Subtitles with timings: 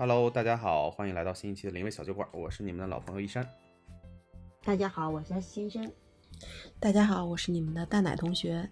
[0.00, 3.46] Hello，大家好，欢迎来到新一期的灵位小酒馆，我是你们的老朋友一山。
[4.64, 5.92] 大家好，我是新生。
[6.80, 8.66] 大家好，我是你们的大奶同学。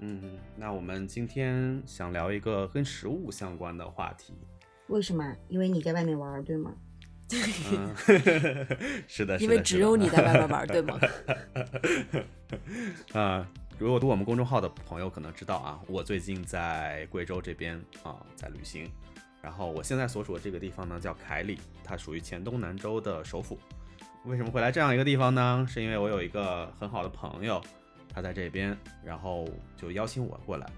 [0.00, 4.34] 嗯，那我们今天想聊一个跟食物相关的话题。
[4.88, 5.34] 为什么？
[5.48, 6.74] 因为你在外面玩，对吗？
[7.72, 7.96] 嗯，
[9.08, 11.00] 是的， 因为只有你在外面玩，对吗？
[13.18, 18.90] 啊，如果读我们公众号的朋友可能知道啊，我最近在贵州这边啊在旅行，
[19.40, 23.58] 然后我现在所属的这个地方呢叫凯里，它属于黔东南州的首府。
[24.24, 25.64] 为什么会来这样一个地方呢？
[25.68, 27.62] 是因为我有一个很好的朋友，
[28.12, 30.68] 他在这边，然后就邀请我过来。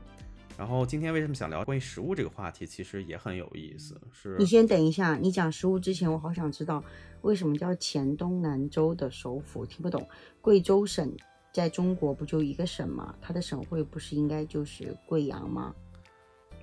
[0.59, 2.67] 然后今天为什么想聊关于食物这个话题？
[2.67, 3.99] 其实也很有意思。
[4.13, 6.85] 是你先等一下，你讲食物之前，我好想知道
[7.23, 9.65] 为什么叫黔东南州的首府？
[9.65, 10.07] 听不懂。
[10.43, 11.11] 贵州省
[11.51, 13.15] 在中国不就一个省吗？
[13.23, 15.75] 它的省会不是应该就是贵阳吗？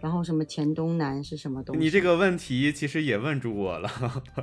[0.01, 1.81] 然后什么黔东南是什么东西？
[1.81, 3.89] 你这个问题其实也问住我了，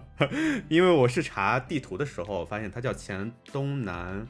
[0.68, 4.26] 因为我是查地图的时候发现它叫黔东南，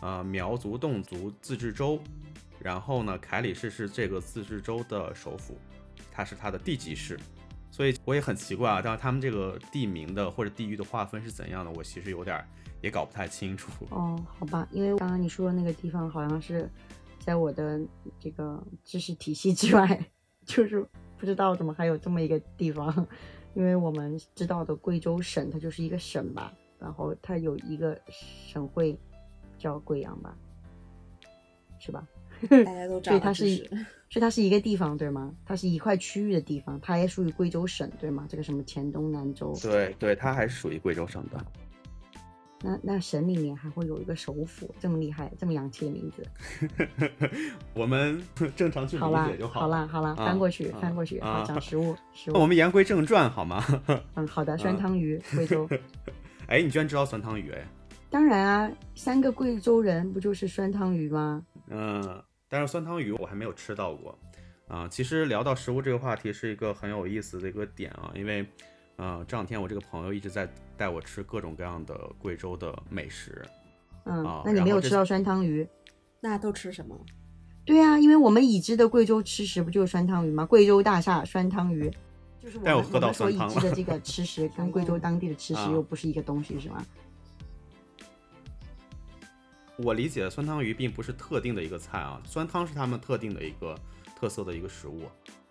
[0.00, 2.00] 啊苗族侗族自治州。
[2.60, 5.56] 然后呢，凯里市是这个自治州的首府，
[6.10, 7.16] 它是它的地级市，
[7.70, 12.44] 所以我也很奇怪啊，但是他们这个地名的或者地域的划分是怎样的，我其实有点
[12.82, 13.70] 也搞不太清楚。
[13.90, 16.68] 哦，好吧，因为刚刚你说的那个地方好像是
[17.20, 17.80] 在我的
[18.18, 20.10] 这个知识体系之外，
[20.48, 20.84] 就是
[21.18, 23.06] 不知道怎么还有这么一个地方，
[23.54, 28.98] 因为我们知道的贵州省它就是一个省吧，然后它有一个省会
[29.58, 30.34] 叫贵阳吧，
[31.78, 32.08] 是吧？
[32.64, 33.56] 大家都所以它是，
[34.08, 35.34] 所以它是一个地方，对吗？
[35.44, 38.26] 它是一块区域的地方，它也属于贵州省，对吗？
[38.28, 39.54] 这个什么黔东南州？
[39.60, 41.44] 对对，它还是属于贵州省的。
[42.62, 46.26] 那那省里面还会有一个首府，这么厉害，这么洋气的名字。
[47.74, 48.22] 我们
[48.56, 49.86] 正常去理解就好了。
[49.88, 52.34] 好了，好了，翻过去，翻过去，好讲食物， 食物。
[52.38, 53.64] 我们言归正传好吗？
[54.14, 55.68] 嗯，好的，酸汤鱼，贵州。
[56.46, 57.50] 哎，你居然知道酸汤鱼？
[57.52, 57.66] 哎，
[58.10, 61.44] 当然啊，三个贵州人不就是酸汤鱼吗？
[61.68, 62.22] 嗯。
[62.50, 64.18] 但是酸汤鱼我还没有吃到过，
[64.68, 68.42] 啊，其实聊到食物这个话题是一个很有意思的一个点啊，因为，
[68.98, 73.40] 呃，这两天我这个朋友一直在带我吃各种各样的贵州的美食，
[74.04, 75.66] 嗯，那你没有吃到酸汤鱼，
[76.20, 76.98] 那都吃什么？
[77.64, 80.44] 对呀，因为我们已知的贵州吃食不就是酸汤鱼吗？
[80.44, 81.88] 贵州大厦酸汤鱼，
[82.42, 86.84] 就是我们我们所已知的这个吃食跟贵州当地的吃食又不是一个东西，是吗？
[89.78, 93.78] 我理解的酸汤鱼并不是特定的一个菜啊，酸汤是他们特定的一个
[94.18, 95.02] 特色的一个食物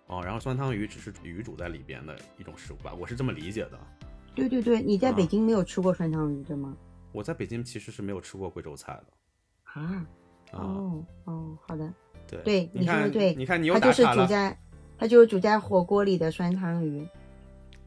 [0.07, 3.79] 哦，然后酸汤鱼只是鱼煮在里边的一种食物吧，我是这么理解的。
[4.33, 6.75] 对对对，你在北京没有吃过酸汤鱼对吗？
[7.11, 9.81] 我在北京其实是没有吃过贵州菜的。
[9.81, 10.05] 啊？
[10.53, 11.93] 哦哦，好的。
[12.27, 14.57] 对对，你说的对，你看你它就是煮在，
[14.97, 17.07] 它就是煮在火锅里的酸汤鱼。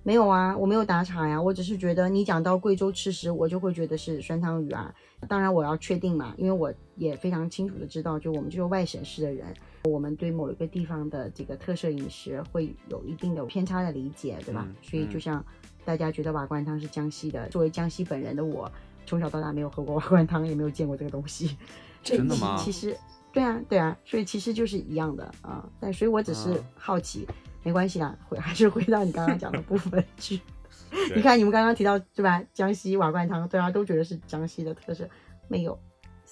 [0.03, 4.95] 没有啊，我没有打岔呀，我只是觉得你讲到贵州吃食，我就会觉得是酸汤鱼啊。
[5.29, 9.55] 当然我要确定嘛，因为我也非常清楚的知道，就我们这个外省市的人，
[9.85, 14.67] 我们对某一个地方的这个特色饮食会有一定的偏差的理解，对吧？
[14.83, 15.45] 所以就像
[15.85, 18.71] 大家觉得瓦罐汤是江西的，作为江西本人的我，
[19.07, 21.57] 从小到大没有喝过瓦罐汤，也没有见过这个东西。
[22.03, 22.57] 真的吗？
[22.59, 22.97] 其实，
[23.33, 25.69] 对啊，对啊，所以其实就是一样的啊。
[25.79, 27.27] 但所以我只是好奇。
[27.63, 30.41] 没关系啦，回还是回到你刚刚讲的部分去。
[31.15, 32.43] 你看你们刚刚提到对吧？
[32.55, 35.07] 江西瓦罐汤，对啊，都觉得是江西的特色。
[35.47, 35.79] 没有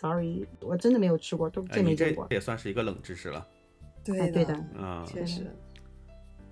[0.00, 2.26] ，sorry，我真的没有吃过，都这没见过。
[2.30, 3.44] 这也算是一个冷知识了。
[4.04, 5.44] 对对的，嗯，确实。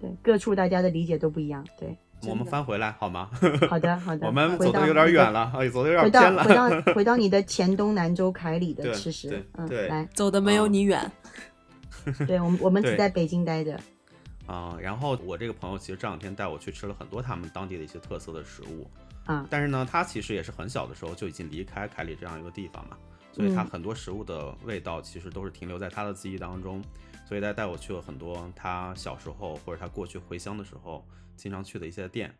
[0.00, 1.64] 对，各处大家的理解都不一样。
[1.78, 1.96] 对，
[2.28, 3.30] 我们翻回来好吗？
[3.70, 4.26] 好的好的。
[4.28, 6.42] 我们走的有点远了，哎，走的有点偏了。
[6.44, 11.10] 回到回到回到你的黔东南州凯里的吃食，嗯，来，走的没有你远。
[12.26, 13.78] 对我们我们只在北京待着。
[14.46, 18.88] 啊，然后我这个朋友其实这两天带我去吃了很多他们当地的一些特色的食物，
[19.24, 22.96] 啊，但是呢，他其实也是很小的时候就已经离开凯里这样一个地方嘛，
[23.36, 26.82] 所以他很多食物的味道其实都是停留在他的记忆当中，
[27.28, 31.06] 所以他带我去了很多他小时候或者他过去回乡的时候
[31.36, 32.34] 经常去的一些店，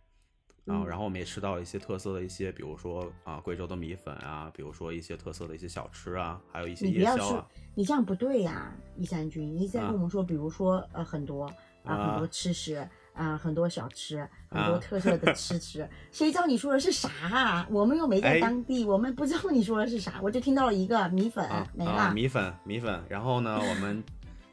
[0.65, 7.47] 然后然后我们也吃到了一些特色的一些，比如说啊贵州的米粉啊，比如说一些特色的一些小吃啊，还有一些夜宵啊。
[7.75, 11.53] 你这样不对呀，一三军，你在跟我们说，比如说呃很多。
[11.85, 12.91] 啊，很多吃食啊，
[13.39, 17.67] 很多小吃，很多特色的吃 吃，谁知道你说的是啥？
[17.71, 22.13] 我们又没在当地，我们不知道你说的是啥，我就听到了一个米粉，没了。
[22.13, 23.03] 米粉，米粉。
[23.09, 24.03] 然后呢，我们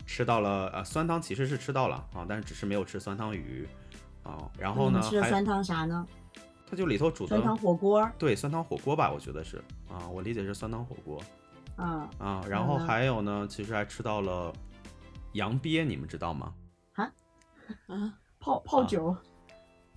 [0.06, 3.68] 吃到了呃酸汤，其实是吃到了啊，但是只是没有吃酸汤鱼
[4.24, 4.50] 啊。
[4.58, 6.08] 然后呢，吃的酸汤啥呢？
[6.70, 8.10] 它就里头煮的酸汤火锅。
[8.18, 9.58] 对，酸汤火锅吧，我觉得是
[9.90, 11.22] 啊，我理解是酸汤火锅。
[11.76, 14.54] 啊啊，然后还有呢，其实还吃到了
[15.34, 16.54] 羊鳖，你们知道吗？
[16.94, 17.12] 啊
[17.88, 18.14] 啊，
[18.44, 19.16] 泡泡酒，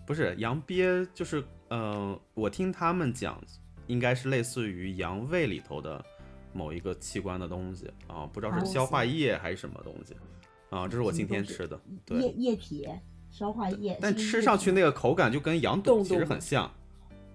[0.07, 3.43] 不是羊鳖，就是嗯、呃我听他们讲，
[3.89, 6.03] 应该是类似于羊胃里头的
[6.53, 10.15] 某一个器官的东西啊，不知道是哦消化液还是什么东西
[10.71, 12.89] 啊，这是我今天吃的，液对，液体、
[13.31, 16.71] 消化液，但吃上去那个口感就跟羊肚其实很像，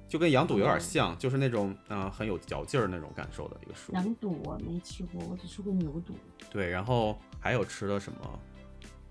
[0.08, 0.80] 就跟羊肚有点哦。
[0.80, 3.96] 像，就是那种嗯、呃很有嚼劲儿那种感受的一个食物。
[3.96, 6.16] 羊肚我没吃过，我只吃过牛肚。
[6.50, 8.40] 对，然后还有吃的什么，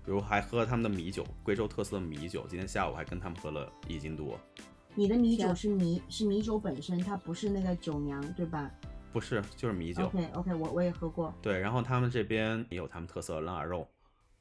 [0.03, 2.45] 比如还喝了他们的米酒，贵州特色的米酒。
[2.47, 4.39] 今天下午还跟他们喝了一斤多，
[4.95, 8.69] 你的米酒是米是米酒本身，它不是那个酒酿，对吧
[9.13, 10.05] 不是就是米酒。
[10.05, 11.33] ？OK OK，我我也喝过。
[11.41, 13.87] 对，然后他们这边也有他们特色的腊肉，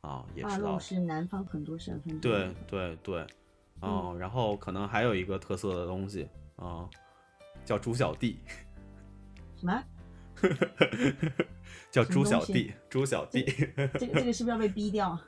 [0.01, 0.79] 啊，也腊知道肉。
[0.79, 3.27] 是南方很多省份对对对，
[3.81, 6.89] 哦、然后可能还有一个特色的东西啊、
[7.65, 8.39] 叫猪小弟，
[9.57, 9.83] 什么？
[11.91, 13.43] 叫猪小弟，猪小弟。
[13.99, 15.19] 这个这个是不是要被逼掉？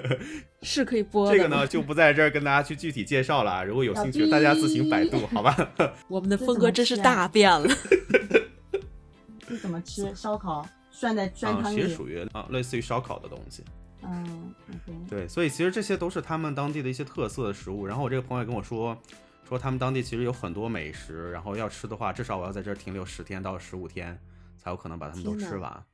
[0.62, 1.36] 是可以播的。
[1.36, 5.56] 这个呢，就不在这儿跟大家去具体介绍了啊，如果有兴趣，大家自行百度，好吧？
[6.08, 7.68] 我们的风格真是大变了。
[9.48, 10.14] 这怎么吃？
[10.14, 11.76] 烧烤涮在酸啊，汤里。
[11.76, 13.64] 其实属于啊，类似于烧烤的东西。
[14.02, 14.54] 嗯。
[15.08, 17.86] 对，所以其实这些都是他们当地的一些特色的食物。
[17.86, 18.96] 然后我这个朋友跟我说，
[19.48, 24.16] 说他们当地其实有很多美食，然后要吃的话，至少我要在这儿停留十天到十五天，
[24.60, 25.84] 才有可能把它们都吃完。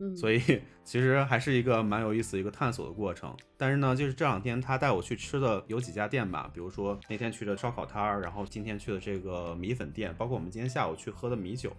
[0.00, 0.40] 嗯，所以
[0.84, 3.36] 其实还是一个蛮有意思的一个探索的过程。
[3.56, 11.72] 但是呢，就是这两天他带我去吃的有几家店吧，比如说那天去的烧烤摊儿，然后今天去的这个米粉店，包括我们今天下午去喝的米酒。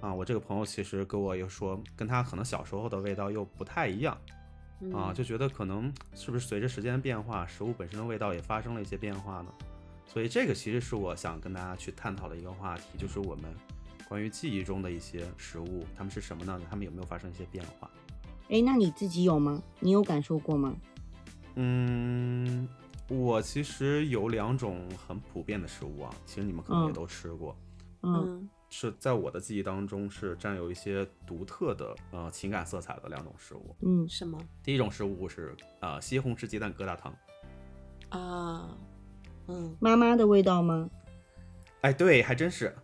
[0.00, 4.14] 啊，我这个朋友其实跟我又说，跟他可能小时候的味道又不太一样
[4.92, 9.46] 啊，嗯就觉得可能是不是随着时间的变化，食物本身的味道也发生了一些变化呢？
[10.04, 13.44] 所以这个其实是我想跟大家去探讨的一个话题，就是我们
[14.08, 16.60] 关于记忆中的一些食物，它们是什么呢？
[16.68, 17.90] 它们有没有发生一些变化？
[18.50, 19.62] 哎，那你自己有吗？
[19.80, 20.76] 你有感受过吗？
[21.54, 22.68] 嗯，
[23.08, 27.56] 我其实有两种很普遍的食物啊，其实你们可能也嗯都吃过，
[28.02, 33.74] 嗯嗯是在我的记忆当中是占有一些独特的呃情感色彩的两种食物。
[33.80, 37.14] 嗯，什么第一种食物是呃西红柿鸡蛋疙瘩汤，
[38.10, 38.76] 啊？
[39.46, 40.90] 嗯妈妈的味道吗？
[41.82, 42.74] 哎，对，还真是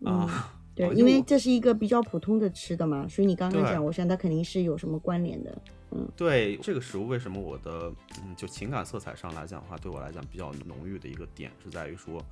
[0.00, 0.54] 嗯啊。
[0.78, 5.50] 对，哦因为这是一个比较普通的吃的嘛，所以你刚刚讲，我想它肯定是有什么关联的。
[5.90, 7.90] 嗯对这个食物，为什么我的
[8.22, 12.22] 嗯就情感色彩上来讲的话，对我来讲比较浓郁的一个点是在于说，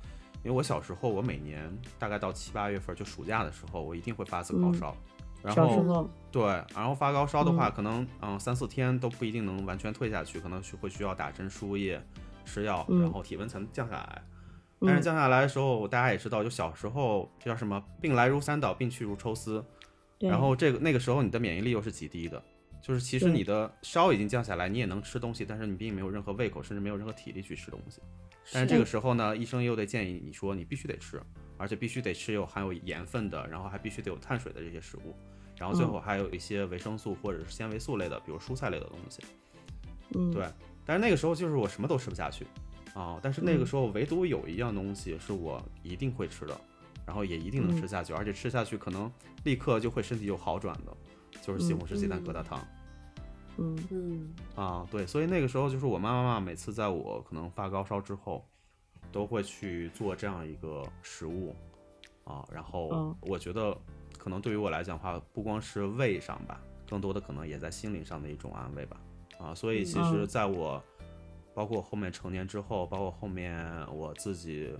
[0.43, 4.95] 因为我小时候我每年大概到七八月份就暑假的时候，我一定会发次高嗯烧，
[5.41, 6.43] 然后，对，
[6.75, 11.99] 然后发高烧的话，嗯可能嗯三四天都不一定能完全退下去，可能需会需要打针输液、
[12.45, 14.21] 吃药，嗯然后体温才能降下来。
[14.81, 15.01] 但是嗯。
[15.01, 19.63] 降下来的时候，大家也知道，就小时候这叫什么“病来如山倒，病去如抽丝”，
[20.19, 22.41] 然后这个那个时候你的免疫力又是极低的，
[22.81, 28.01] 就是其实你的烧已经降下来，你也能吃东西，但是你并没有任何胃口，甚至没有任何体力去吃东西。
[28.53, 28.69] 但是。
[28.69, 31.21] 这个时候呢，医生又得建议你说你必须得吃，
[31.57, 35.15] 而且必须得吃有含有盐分的，然后还必须得有碳水的这些食物，
[35.57, 35.91] 然后最嗯。
[35.91, 39.21] 后还有一些维生素或者是纤维素类的，比如蔬菜类的东西。
[40.15, 40.45] 嗯，对，
[40.85, 42.47] 但是那个时候就是我什么都吃不下去
[42.97, 43.67] 啊，但是那个嗯。
[43.67, 46.59] 时候唯独有一样东西是我一定会吃的，
[47.05, 49.11] 然后也一定能吃嗯下去，而且吃下去可能
[49.43, 50.97] 立刻就会身体有好转的，
[51.43, 52.67] 就是西嗯红柿鸡蛋嗯疙瘩汤。
[53.57, 54.35] 嗯嗯。
[54.55, 58.43] 啊，对，所以那个时候就是我妈妈每次在我可能发高烧之后，
[59.11, 61.55] 都会去做这样一个食物
[62.23, 63.15] 啊，然后嗯。
[63.21, 63.77] 我觉得
[64.17, 68.99] 可能对于我来讲的话，不光是胃上吧，更多的可能也在心灵上的一种安慰吧
[69.37, 70.83] 啊，所以其实嗯在我
[71.57, 73.59] 包括后面成年之后，包括后面
[73.91, 74.71] 我自己，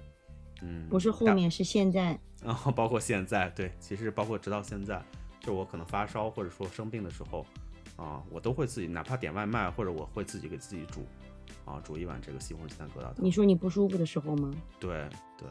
[0.62, 2.16] 嗯，不是后面是现在。
[2.40, 5.04] 然后包括现在，对，其实包括直到现在，
[5.40, 7.44] 就我可能发烧或者说生病的时候，
[7.96, 11.04] 啊，我都会自己哪怕点外卖，或者我会自己给自己煮，
[11.66, 13.16] 啊，煮一碗这个西红柿鸡蛋疙瘩汤。
[13.18, 14.54] 你说你不舒服的时候吗？
[14.80, 15.50] 对对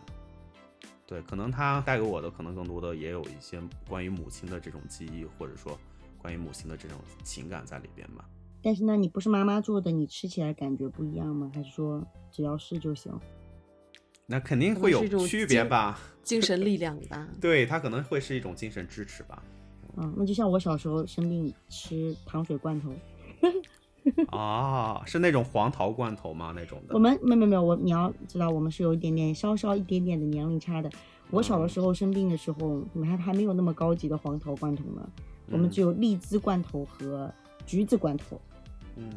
[1.09, 5.77] 对，可能它带给我的可能更多的也有一些关于母亲的这种记忆，或者说
[6.19, 8.25] 关于母亲的这种情感在里边吧。
[8.67, 11.49] 但是呢，你不是妈妈做的，你吃起来感觉不一样吗？
[11.55, 13.13] 还是说只要是就行？
[14.27, 15.97] 那肯定会有区别吧？
[16.25, 17.29] 精神力量吧。
[17.41, 19.41] 对，它可能会是一种精神支持吧。
[19.97, 22.93] 嗯，那就像我小时候生病吃糖水罐头，
[24.37, 26.53] 啊，是那种黄桃罐头吗？
[26.53, 26.95] 那种的。
[26.95, 30.91] 我们没有没有没有，我你要知道，我们是有一点点稍稍一点点的年龄差的。
[31.31, 35.09] 我小的时候生病的时候，我们还还没有那么高级的黄桃罐头呢，
[35.53, 37.33] 我们嗯只有荔枝罐头和
[37.65, 38.41] 橘子罐头。
[38.97, 39.11] 嗯，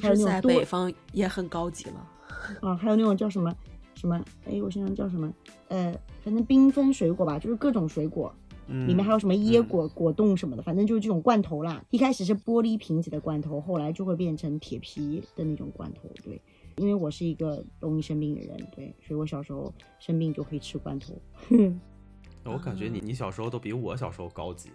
[0.00, 2.10] 还有枝在那种多北方也很高级了。
[2.60, 3.54] 啊，还有那种叫什么
[3.94, 5.32] 什么，哎，我想想叫什么，
[5.68, 8.34] 呃，反正缤纷水果吧，就是各种水果，
[8.68, 11.82] 嗯里面还有什么椰嗯果、果冻什么的，反正就是这种罐头啦。
[11.90, 16.40] 一开始是玻璃瓶子的罐头，后来就会变成铁皮的那种罐头，对。
[16.78, 21.18] 因为我是一个容易生病的人，对，所以我小时候生病就可以吃罐头。
[22.44, 24.68] 我感觉你你小时候都比我小时候高级。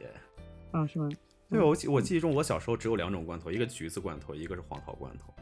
[0.71, 1.07] 啊，是吗？
[1.51, 5.33] 对，我记我记忆中我小时候只有两种罐头，一个橘子罐头，一个是黄桃罐头。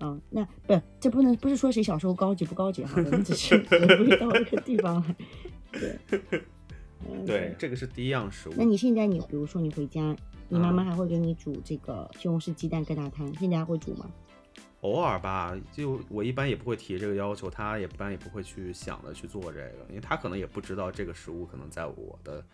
[0.00, 5.16] 嗯，那不，这不能不是说谁小时候高级不高级哈，你只是 回归到一个地方来。
[5.72, 6.20] 对，
[7.24, 8.54] 对，这个是第一样食物。
[8.58, 10.14] 那你现在你比如说你回家，
[10.50, 14.10] 你妈妈还会给你煮这个西红柿鸡蛋疙瘩汤，现在还会煮吗？
[14.82, 22.44] 偶尔吧，就我一般也不会提这个要求，她也一般也不会去想着去做这个，因为她可能也不知道这个食物可能在我的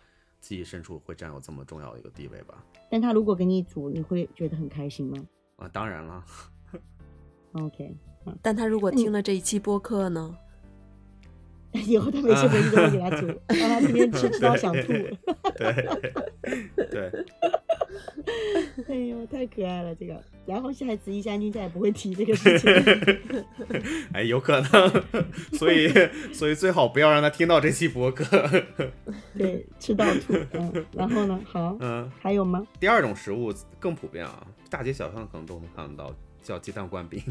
[0.43, 2.61] 记忆深处会占有这么重要的一个地位吧。
[2.91, 5.25] 但他如果给你煮，你会觉得很开心吗？
[5.55, 6.21] 啊，当然了。
[7.53, 7.95] OK，
[8.41, 10.37] 但他如果听了这一期播客呢？
[11.87, 14.87] 以后他每次回去都会给他煮， 让他天天吃吃到想吐。
[14.87, 15.17] 对
[16.91, 17.25] 对，
[18.87, 20.21] 哎呦，太可爱了这个。
[20.45, 22.69] 然后下一次一山君再也不会提这个事情。
[24.11, 25.03] 哎，有可能，
[25.53, 25.87] 所以
[26.33, 28.25] 所以最好不要让他听到这期博客。
[29.37, 30.33] 对，吃到吐。
[30.53, 31.39] 嗯，然后呢？
[31.45, 32.65] 好，嗯，还有吗？
[32.79, 37.21] 第二种食物更普遍啊，大街小巷可能都能看得到，叫鸡蛋灌饼。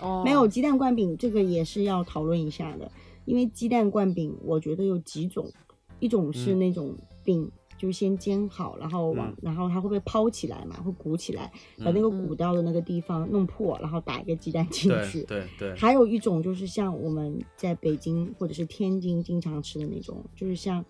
[0.00, 2.90] 哦，没有鸡蛋灌饼，这个也是要讨论一下的，
[3.24, 5.50] 因为鸡蛋灌饼，我觉得有几种，
[5.98, 7.50] 一种是那种饼。
[7.76, 10.76] 就先煎好，然后往，嗯然后它会不会抛起来嘛？
[10.82, 15.22] 会鼓起来，把嗯那个鼓掉的那个地方弄破，然后打一个鸡蛋进对去。
[15.24, 20.84] 对对，还有一种就是像我们在北京或者是天津经常吃的那种，就是像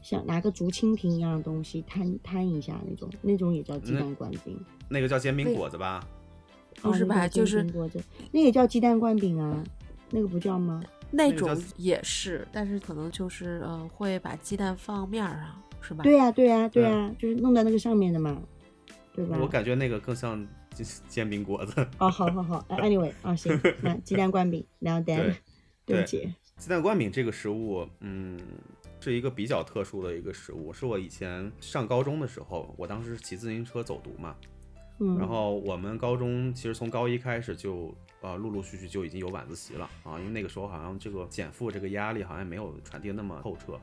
[0.00, 4.58] 像拿个竹蜻蜓一样的东西摊摊一下那种，那种也叫鸡蛋灌饼。
[4.88, 6.06] 那个叫煎饼果子吧？
[6.80, 7.28] 不是吧？
[7.28, 9.62] 就是煎饼果子，那也叫鸡蛋灌饼啊，
[10.10, 10.82] 那个不叫吗？
[11.14, 16.02] 那种也是，但是可能就是呃会把鸡蛋放面儿上，是吧？
[16.04, 18.40] 对呀、对呀、对呀、就是弄在那个上面的嘛，
[19.12, 19.36] 对吧？
[19.40, 21.86] 我感觉那个更像煎煎饼果子。
[21.98, 25.34] 哦，好好好 哎，anyway 啊，行，那鸡蛋灌饼，然后 then 对
[25.84, 28.38] 对不起，鸡蛋灌饼这个食物，嗯，
[29.00, 34.36] 是一个比较特殊的一个食物，是我以前上高中的时候，我当时是骑自行车走读嘛，
[35.00, 43.78] 嗯，然后我们高中其实从高一开始就呃陆陆续续就已经有晚自习了啊，因为那个时候好像这个减负这个压力好像没有传递那么透彻，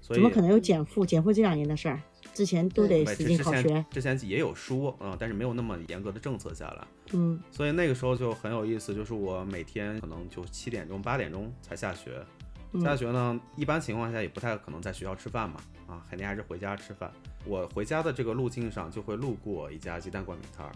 [0.00, 1.04] 所以怎么可能有减负？
[1.04, 2.00] 减负这两年的事儿，
[2.32, 6.86] 之前都得对使劲考学，之前也有说啊、但是没有那么严格的政策下来。
[7.12, 12.24] 嗯所以那个时候就很有意思，就是我每天可能就七点钟、八点钟才下学。
[12.72, 15.56] 嗯下学呢，一般情况下也不太可能在学校吃饭嘛，
[15.88, 17.10] 啊，肯定还是回家吃饭。
[17.44, 20.72] 我回家的这个路径上就会路过一家鸡蛋灌饼摊儿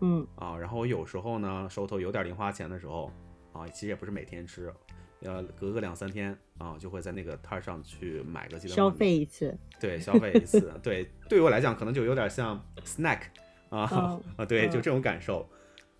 [0.00, 3.12] 嗯啊，然后我有时候呢手头有点零花钱的时候
[3.52, 4.74] 啊，其实也不是每天吃，
[5.22, 13.20] 呃，隔个两三天啊，就会在那个摊儿上去买个鸡蛋消灌饼费一次，对，消费一次，对，对于我来讲可能就有点像 snack
[13.68, 15.48] 啊、嗯啊，对，就嗯这种感受。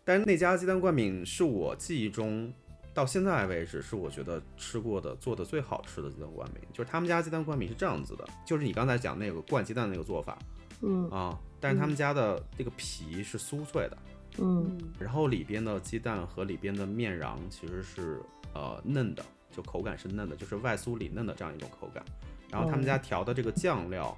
[0.05, 2.53] 但是那家鸡蛋灌饼是我记忆中
[2.93, 10.39] 到现在为止是我觉得吃过的做的最好吃的鸡蛋灌饼，就是他们家鸡蛋灌饼是这样子的，就是你刚才讲那个灌鸡蛋那个做法
[10.81, 11.09] 嗯。
[11.11, 13.99] 啊，但是他们家的这个皮是酥脆的，
[14.39, 14.79] 嗯。
[14.79, 14.93] 嗯。
[14.99, 18.21] 然后里边的鸡蛋和里边的面瓤其实是
[18.55, 22.05] 呃嫩的，就口感是嫩的，就是外酥里嫩的这样一种口感。
[22.51, 24.17] 然后他们家调的这个酱料，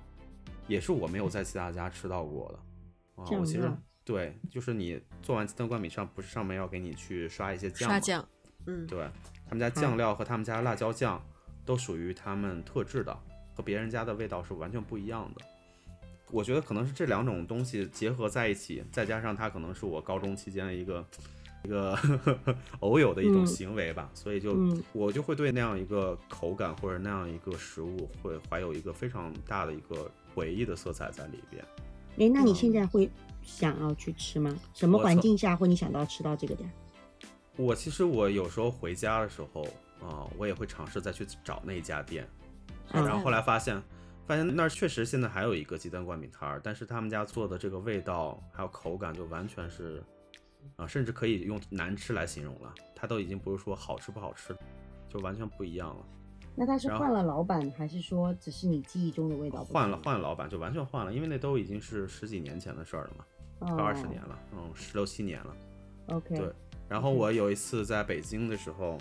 [0.66, 3.22] 也是我没有在其他家吃到过的。
[3.22, 3.70] 啊，酱我其实
[4.04, 7.94] 对，就是你做完鸡蛋灌饼上，不是上面要给你去刷一些酱吗？
[7.94, 8.28] 刷酱，
[8.66, 9.06] 嗯，对，
[9.46, 11.22] 他们家酱料和他们家辣椒酱
[11.64, 13.16] 都属于他们特制的，
[13.54, 15.44] 和别人家的味道是完全不一样的。
[16.30, 21.06] 我觉得可能是这两种东西结合在一起，再加上它可能是我高中期间的一个
[21.64, 21.96] 一个
[22.80, 31.64] 偶有的一种嗯行为吧，所以就嗯我就会对那样一个口感或者那样一个食物会怀有一个非常大的一个回忆的色彩在里边。
[32.18, 33.10] 哎，那你嗯现在会
[33.42, 34.54] 想要去吃吗？
[34.74, 36.70] 什么环境下会你想到吃到这个点？
[37.56, 39.66] 我其实我有时候回家的时候
[40.00, 42.26] 啊、我也会尝试再去找那一家店，
[42.92, 43.80] 然后后来发现，
[44.26, 50.02] 发现那儿确实现在还有一个鸡蛋灌饼摊儿，但是他们家做的这个味道还有口感就完全是，
[50.76, 52.74] 啊、甚至可以用难吃来形容了。
[52.94, 54.56] 它都已经不是说好吃不好吃，
[55.08, 56.06] 就完全不一样了。
[56.54, 59.64] 那他是换了老板，还是说只是你记忆中的味道？
[59.64, 63.24] 换了换了老板就完全换了，因为那都已经是十几年前的事儿了嘛，
[63.60, 65.56] 哦，快二十年了，嗯，十六七年了。
[66.08, 66.52] OK，对
[66.88, 68.98] 然后我有一次在北京的时候，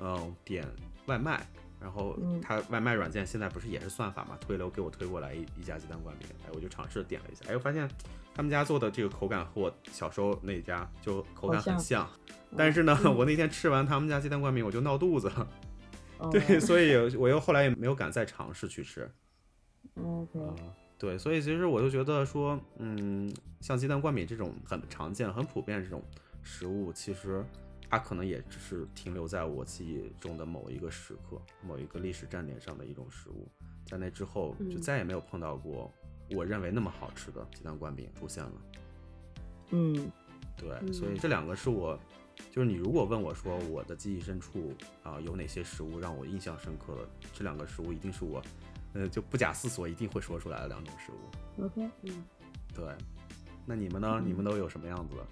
[0.00, 0.64] 嗯，点
[1.06, 1.44] 外卖，
[1.84, 2.40] 然后嗯。
[2.40, 7.86] 它外卖软件现在不是也是算法嘛，推流给我推过来一一家鸡蛋灌饼，哎，我就尝试点了一下，哎，我发现
[8.34, 12.08] 他们家做的这个口感和我小时候那家就口感很好像，
[12.56, 13.14] 但是呢，嗯。
[13.14, 15.48] 我那天吃完他们家鸡蛋灌饼我就闹肚子了，
[16.18, 16.30] 哦。
[16.30, 19.08] 对，所以我又后来也没有敢再尝试去吃
[19.94, 20.54] ，OK，啊、
[20.98, 26.02] 对，所以其实我就觉得说，嗯，像鸡蛋灌饼这种很常见、很普遍这种
[26.42, 27.44] 食物，其实
[27.94, 33.48] 它可能也只是停留在我记忆中的某一个时刻、某一个历史站点上的一种食物，
[33.86, 35.88] 在那之后就嗯再也没有碰到过
[36.32, 38.52] 我认为那么好吃的鸡蛋灌饼出现了。
[39.70, 40.10] 嗯
[40.56, 41.96] 对，所以嗯这两个是我，
[42.50, 44.72] 就是你如果问我说我的记忆深处
[45.04, 48.42] 啊、有哪些食物让我印象深刻的，这两个食物一定是我，
[48.94, 51.64] 呃，就不假思索一定会说出来的两种食物。
[51.64, 52.24] ，OK，嗯，
[52.74, 52.92] 对，
[53.64, 54.20] 那你们呢？
[54.20, 55.24] 你嗯们都有什么样子的？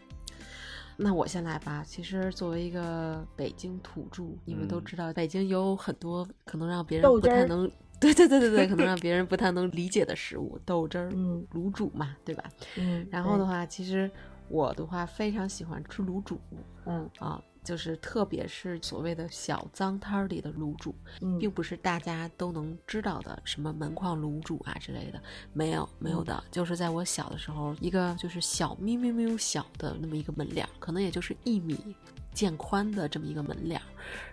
[0.97, 1.83] 那我先来吧。
[1.87, 7.71] 其实作为一个北京土著，你们都嗯知道，北京有很多可能让别人不太能，
[8.01, 12.45] 对对对对对， 可能让别人不太能理解的食物，豆汁儿、嗯卤煮嘛，对吧？
[12.79, 14.11] 嗯，然后的话，其实
[14.49, 16.39] 我的话非常喜欢吃卤煮
[16.87, 31.95] 嗯啊，就是特别是所谓的小脏摊儿里的卤煮，嗯，并不是大家都能知道的什么门框卤煮啊之类的，没有没有的，就是在我小的时候，一个就是小咪咪咪小的那么一个门脸儿，可能也就是一米
[32.33, 33.87] 渐宽的这么一个门脸儿，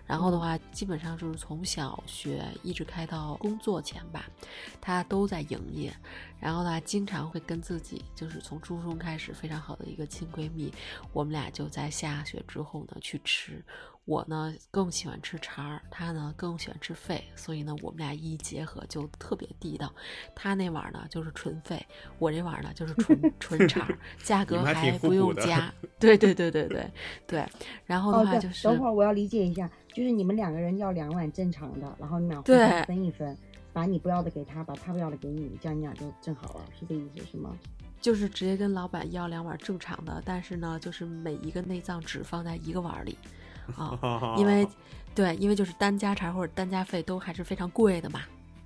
[0.06, 4.24] 然后的话，基本上就是从小学一直开到工作前吧，
[4.80, 5.94] 他都在营业，
[6.40, 10.72] 然后的话，经常会跟自己就是从初中开始非常好的一个亲闺蜜，
[11.12, 13.62] 我们俩就在下雪之后呢去吃。
[14.06, 19.92] 我呢更喜欢吃肠儿，他呢更喜欢吃肺，所以呢我们俩一结合就特别地道。
[20.34, 21.84] 他那碗儿呢就是纯肺，
[22.18, 25.72] 我这碗儿呢就是纯 纯肠儿，价格还不用加。
[26.00, 26.90] 对对对对对
[27.26, 27.46] 对，
[27.84, 33.36] 然后的话就是、等会儿我要理解一下，就是你们两个人要两碗正常的，然后你们俩互对相分一分，
[33.72, 37.56] 把你不要的给他，把他不要的给你，这样你俩就正好了，是这意思是吗？
[38.00, 43.18] 就是直接跟老板要两碗正常的，但是呢，就是每一个内脏只放在一个碗儿里，
[43.76, 43.98] 啊，
[44.38, 44.66] 因为
[45.14, 48.20] 对，因为就是单加茶或者单加费都还是非常贵的嘛，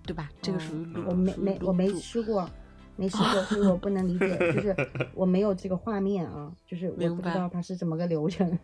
[0.04, 0.30] 对吧？
[0.42, 2.48] 这个属于嗯，我没没我没吃过，
[2.96, 4.74] 没吃过，所以我不能理解，就是
[5.14, 8.58] 我没有这个画面啊，就是我不知道它是怎么个流程，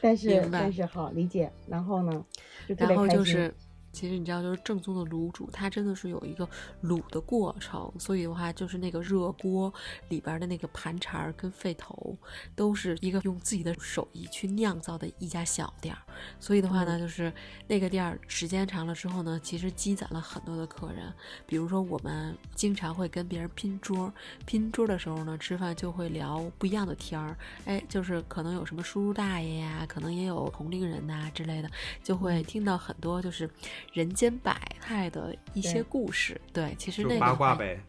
[0.00, 1.50] 但是但是好理解。
[1.68, 2.24] 然后呢，
[2.68, 3.54] 就特别然后开心就是，
[3.92, 6.48] 其实你知道，就是正宗的卤煮，它真的是有一个
[6.84, 9.72] 卤的过程，所以的话，就是那个热锅
[10.08, 12.16] 里边的那个盘肠儿跟肺头，
[12.56, 16.00] 都是一个用自己的手艺去酿造的一家小店儿。
[16.40, 17.32] 所以的话呢，就是
[17.68, 21.12] 那个店儿时间长了之后呢，其实积攒了很多的客人。
[21.46, 24.12] 比如说，我们经常会跟别人拼桌，
[24.46, 27.36] 拼桌的时候呢，吃饭就会聊不一样的天儿。
[27.66, 31.70] 哎，就是可能有什么叔叔大爷呀，可能也有同龄人呐、之类的，
[32.02, 33.48] 就会听到很多就是
[33.92, 36.40] 人间百态的一些故事。
[36.52, 37.20] 对，其实就那个。
[37.20, 37.80] 八卦呗。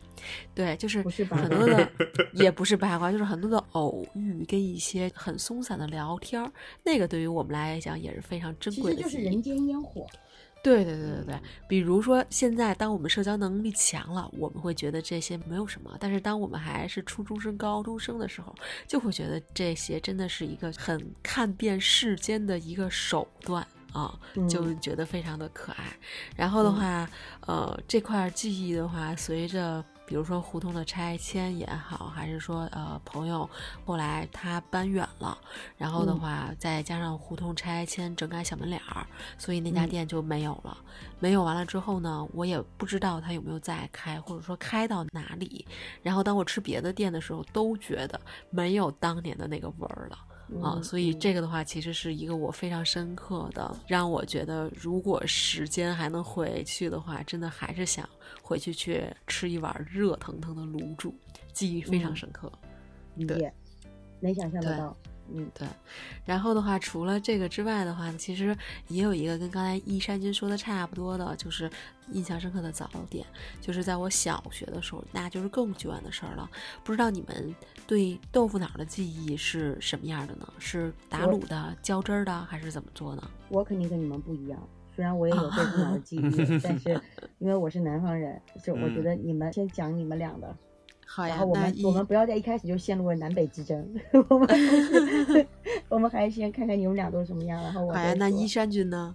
[0.55, 1.91] 对，就是很多的，
[2.31, 6.49] 也不是八卦，就是很多的偶遇跟一些很松散的聊天儿，
[6.83, 9.03] 那个对于我们来讲也是非常珍贵的其。
[9.03, 10.07] 实就是人间烟火。
[10.63, 11.35] 对对对对对，
[11.67, 18.55] 比如说现在当我们社交能力强了，我们会觉得这些没有什么，但是当我们还是初中生、高中生的时候，
[18.87, 23.67] 就会觉得这些真的是一个很看遍世间的一个手段。
[23.93, 25.85] 啊，就嗯觉得非常的可爱。
[26.35, 27.09] 然后的嗯话，
[27.47, 33.49] 呃，这块记忆的话，随着比如说胡同的拆迁也好，还是说呃朋友
[33.85, 35.37] 后来他搬远了，
[35.77, 40.77] 然后的嗯话，再加上胡同拆迁整改小门脸儿，所以那家嗯店就没有了。
[41.19, 45.65] 没有完了之后呢，我也不知道他有没有再开，或者说开到哪里。
[46.01, 50.17] 然后当我吃别的店的时候，都觉得没有当年的那个味儿了。
[50.61, 58.07] 啊，嗯所以嗯这个的话，其实是一个我非常深刻的，让我觉得如果时间还能回去的话，真的还是想
[58.41, 61.15] 回去去吃一碗热腾腾的卤煮，
[61.53, 62.51] 记忆非常嗯深刻。
[63.15, 63.53] 对理解，
[64.19, 64.95] 能想象得到。
[65.33, 65.65] 嗯对，
[66.25, 68.55] 然后的话，除了这个之外的话，其实
[68.89, 71.71] 也有一个跟刚才一山君说的差不多的，就是
[72.11, 73.25] 印象深刻的早点，
[73.61, 76.47] 就是在我小学的时候，那就是更久远的事儿了。
[76.83, 80.47] 不知道你们对豆腐脑的记忆是什么样的呢？
[80.59, 83.31] 是打卤的、浇汁儿的，还是怎么做呢？
[83.49, 86.21] 我肯定跟你们不一样，虽然我也有豆腐脑的记忆，
[86.63, 86.99] 但是
[87.39, 90.55] 因为我是南方人，就我觉嗯得你们先讲你们俩的，
[91.05, 93.93] 好呀然后，我们我们不要在一开始就陷入了南北之争，
[94.29, 94.47] 我们
[95.89, 99.13] 我们还是先看看你们俩都是什么样，然后我好呀，那依山君呢？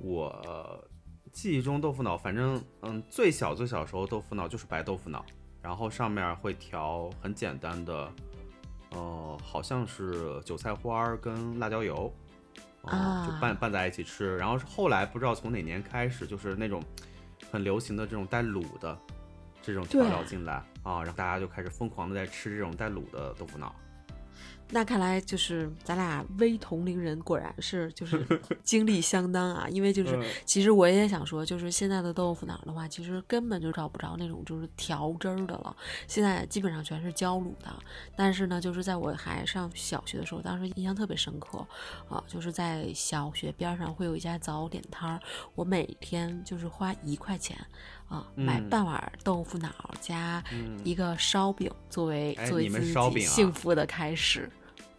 [0.00, 0.88] 我
[1.32, 5.24] 记忆中豆腐脑，反正嗯，最小最小时候豆腐脑就是白豆腐脑，
[5.68, 8.10] 然后上面会调很简单的，
[8.92, 12.10] 呃，好像是韭菜花儿跟辣椒油，
[12.84, 14.38] 呃啊就拌拌在一起吃。
[14.38, 16.82] 然后是后来不知道从哪年开始，就是那种
[17.52, 18.98] 很流行的这种带卤的
[19.60, 23.76] 这种调料进来啊，然后大家就开始疯狂的在吃这种带卤的豆腐脑。
[24.70, 28.24] 那看来就是咱俩微同龄人，果然是就是
[28.62, 29.66] 经历相当啊。
[29.68, 35.74] 因为就是嗯其实我也想说，就是现在的豆腐脑的话，其实根本就找不着那种就是调汁儿的了，
[36.06, 37.74] 现在基本上全是浇卤的。
[38.14, 41.66] 但是呢，就是在我还上小学的时候，当时印象特别深刻
[42.08, 45.20] 啊，就是在小学边上会有一家早点摊儿，
[45.54, 47.56] 我每天就是花一块钱
[48.08, 54.50] 啊，买嗯半碗豆腐脑加嗯一个烧饼作为、作为自己幸福的开始。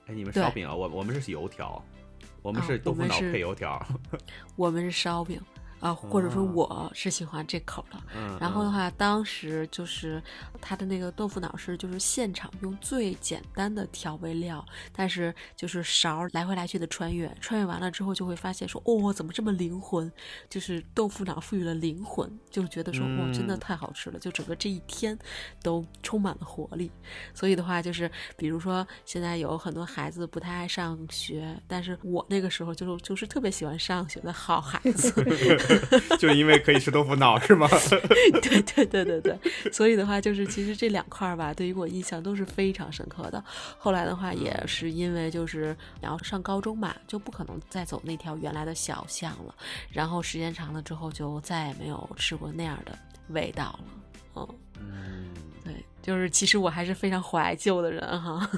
[0.05, 1.83] 哎，你们对烧饼啊，我我们是油条，
[2.41, 3.83] 我们啊是豆腐脑配油条。
[4.55, 5.41] 我们是烧饼
[5.79, 7.97] 啊，或者说哦我是喜欢这口的。
[8.15, 10.21] 嗯，然后的话，当时就是
[10.59, 20.11] 他的那个豆腐脑是就是现场用最简单的调味料，但是就是勺儿来回来去的穿越，穿越完了之后就会发现说，哦，怎么这么灵魂？
[20.49, 25.17] 就是豆腐脑赋予了灵魂，就觉得说，哇，真的嗯太好吃了，就整个这一天
[25.61, 26.91] 都充满了活力。
[27.33, 35.13] 所以的话，就是比如说现在有很多孩子不太爱上学，但是我那个时候就是就是特别喜欢上学的好孩子。
[36.17, 37.67] 就因为可以吃豆腐脑是吗？
[38.41, 39.39] 对对对对对，
[39.71, 43.43] 所以的话就是其实这两块儿吧，对于我印象都是非常深刻的。
[43.77, 49.55] 后来的话也是因为就是然后上高中嘛，就不可能再走那条原来的小巷了，
[49.91, 52.97] 然后时间长了之后就再也没有吃过那样的
[53.29, 53.79] 味道了。
[54.35, 54.47] 嗯，
[54.79, 55.25] 嗯，
[55.63, 58.49] 对，就是其实我还是非常怀旧的人哈。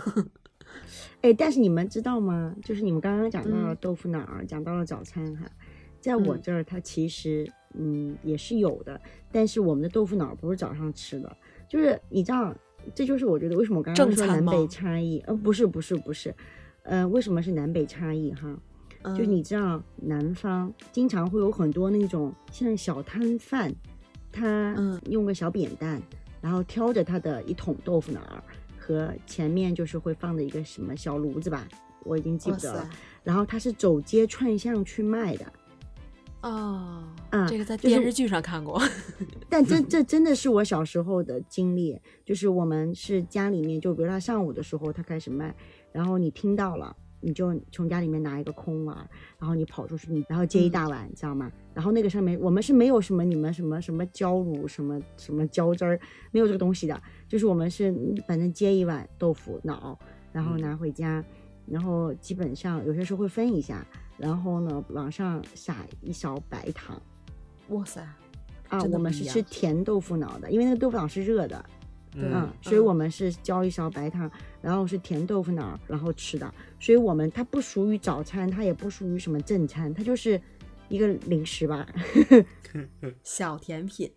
[1.22, 2.54] 哎，但是你们知道吗？
[2.64, 5.46] 就是你们刚刚讲到了嗯豆腐脑儿，讲到了早餐哈，
[6.02, 6.42] 在我嗯。
[6.42, 9.00] 这儿它其实嗯也是有的，
[9.32, 11.38] 但是我们的豆腐脑儿不是早上吃的，
[11.70, 12.54] 就是你知道，
[12.94, 16.34] 这就是我觉得为什么我刚刚正说南北差异，呃，不是不是不是，
[16.84, 18.60] 呃，为什么是南北差异哈？
[19.18, 19.32] 就嗯。
[19.32, 23.74] 你知道，南方经常会有很多那种像小摊贩，
[24.32, 25.00] 他嗯。
[25.10, 26.02] 用个小扁担，
[26.42, 28.44] 然后挑着他的一桶豆腐脑儿，
[28.78, 31.68] 和前面就是会放的一个什么小炉子吧，
[32.04, 32.90] 我已经记不得了。
[33.24, 35.46] 然后他是走街串巷去卖的，
[36.42, 38.82] 哦，嗯这个在电视剧上看过。
[39.48, 45.54] 但真这真的是我小时候的经历，就是我们是家里面，就比如他上午的时候他开始卖，
[45.92, 48.98] 然后你听到了，你就从家里面拿一个空碗，
[49.38, 51.52] 然后你跑出去，你然后接一大碗，知道吗？
[51.74, 56.00] 然后那个上面我们是没有什么你们什么什么浇乳什么什么浇汁儿，
[56.32, 59.98] 没有这个东西的，就是我们是嗯反正接一碗豆腐脑，
[60.32, 61.24] 然后拿回家，
[61.68, 63.86] 然后基本上有些时候会分一下，
[64.22, 67.02] 然后呢往上撒一勺白糖。
[67.70, 68.02] 哇塞，
[68.70, 71.66] 啊，我们是吃甜豆腐脑的，因为那个豆腐脑是热的，
[72.16, 74.30] 嗯，嗯所以我们是浇一勺白糖，
[74.62, 76.54] 然后是甜豆腐脑，然后吃的。
[76.80, 80.40] 所以我们它不属于早餐，它也不属于什么正餐，它就是
[80.90, 81.88] 一个零食吧。
[83.24, 84.12] 小甜品。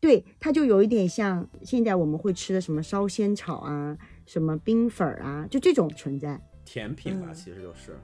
[0.00, 6.40] 对，它就有一点像现在我们会吃的什么烧仙草啊，什么冰粉儿啊，就这种存在。
[6.64, 7.96] 甜品吧，嗯其实就是。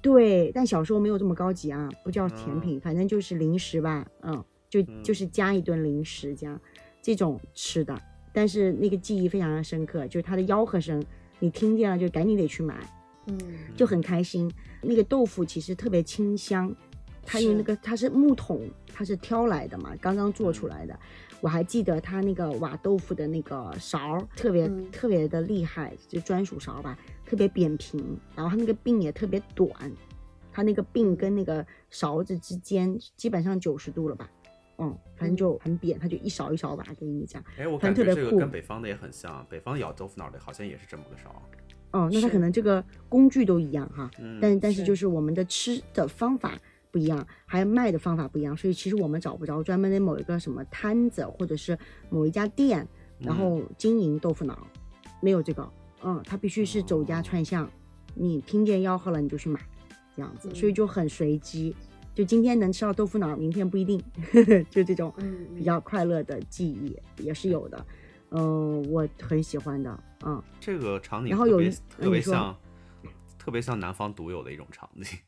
[0.00, 6.60] 对，但小时候没有这么高级啊，不叫甜嗯品，反正就是零食吧，嗯，就嗯就是加一顿零食这样，
[7.02, 8.00] 这种吃的。
[8.32, 11.02] 但是那个记忆非常的深刻，就是它的吆喝声，
[11.40, 12.76] 你听见了就赶紧得去买，
[13.26, 13.38] 嗯
[13.76, 14.48] 就很开心。
[14.82, 16.72] 那个豆腐其实特别清香，
[17.24, 20.98] 它因为那个它是木桶，它是挑来的嘛，刚刚做出来的。
[21.40, 29.70] 我还记得它那个瓦豆腐的那个勺儿特别、嗯特别的厉害，就专属勺吧，特别扁平，然后它那个柄也特别短，
[30.52, 34.28] 它那个柄跟那个勺子之间基本上九十度了吧，
[34.78, 37.44] 嗯，反正就很扁，它就一勺一勺把它给你这样。
[37.56, 41.40] 哎，我反感觉这个跟北方的也很像，北方舀豆腐脑的好像也是这么个勺。
[41.92, 46.58] 哦，那它可能这个工具都一样哈，嗯，但但是是就是我们的吃的方法
[46.90, 51.78] 不一样，还有卖的方法不一样，所以其实我们找不着专门的某一个什么摊子或者是
[52.10, 52.86] 某一家店，
[53.18, 54.66] 然后经营豆腐脑，
[55.20, 55.70] 没有这个，
[56.02, 57.70] 嗯，它必须是走家串巷，
[58.14, 59.60] 你听见吆喝了你就去买，
[60.16, 60.74] 这样子，所以嗯。
[60.74, 61.74] 就很随机，
[62.14, 64.02] 就今天能吃到豆腐脑，明天不一定，
[64.70, 67.86] 就这种嗯比较快乐的记忆也是有的，
[68.30, 70.42] 嗯，我很喜欢的，嗯。
[70.60, 72.56] 这个场景然后有一特别像，
[73.38, 75.18] 特别像南方独有的一种场景，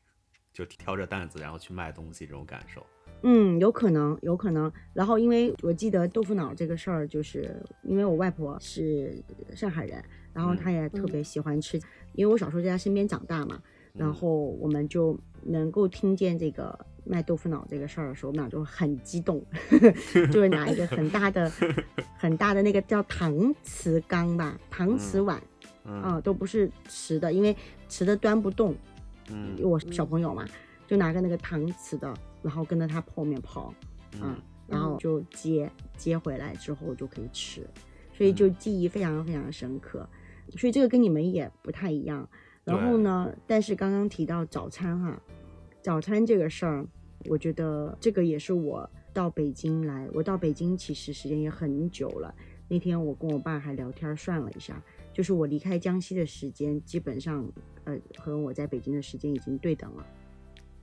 [0.53, 2.85] 就挑着担子然后去卖东西这种感受。
[3.23, 4.71] 嗯，有可能，有可能。
[4.93, 9.15] 然后，因为我记得豆腐脑这个事儿，就是因为我外婆是
[9.55, 11.79] 上海人，然后嗯她也特别喜欢吃，
[12.13, 13.61] 因为我小时候在她身边长大嘛，
[13.93, 14.27] 然嗯后
[14.59, 19.45] 我们就能够听见这个卖豆腐脑这个事儿的时候，我们俩就很激动，
[20.31, 21.51] 就是拿一个很大的、
[22.17, 25.39] 很大的那个叫搪瓷缸吧，搪瓷碗
[25.83, 27.55] 嗯啊、都不是瓷的，因为
[27.87, 28.75] 瓷的端不动，
[29.29, 30.45] 嗯我小朋友嘛，
[30.87, 33.73] 就拿个那个搪瓷的，然后跟着他后面跑，
[34.13, 37.67] 嗯嗯，然后就接接回来之后就可以吃，
[38.13, 40.07] 所以就记忆非常非常深刻。
[40.57, 42.27] 所以这个跟你们也不太一样。
[42.63, 45.21] 然后呢，但是刚刚提到早餐哈，
[45.81, 46.85] 早餐这个事儿，
[47.25, 52.33] 我觉得这个也是我到北京来，我到北京其实时间也很久了。
[52.67, 54.81] 那天我跟我爸还聊天算了一下，
[55.13, 57.45] 就是我离开江西的时间，基本上
[57.83, 60.05] 呃和我在北京的时间已经对等了。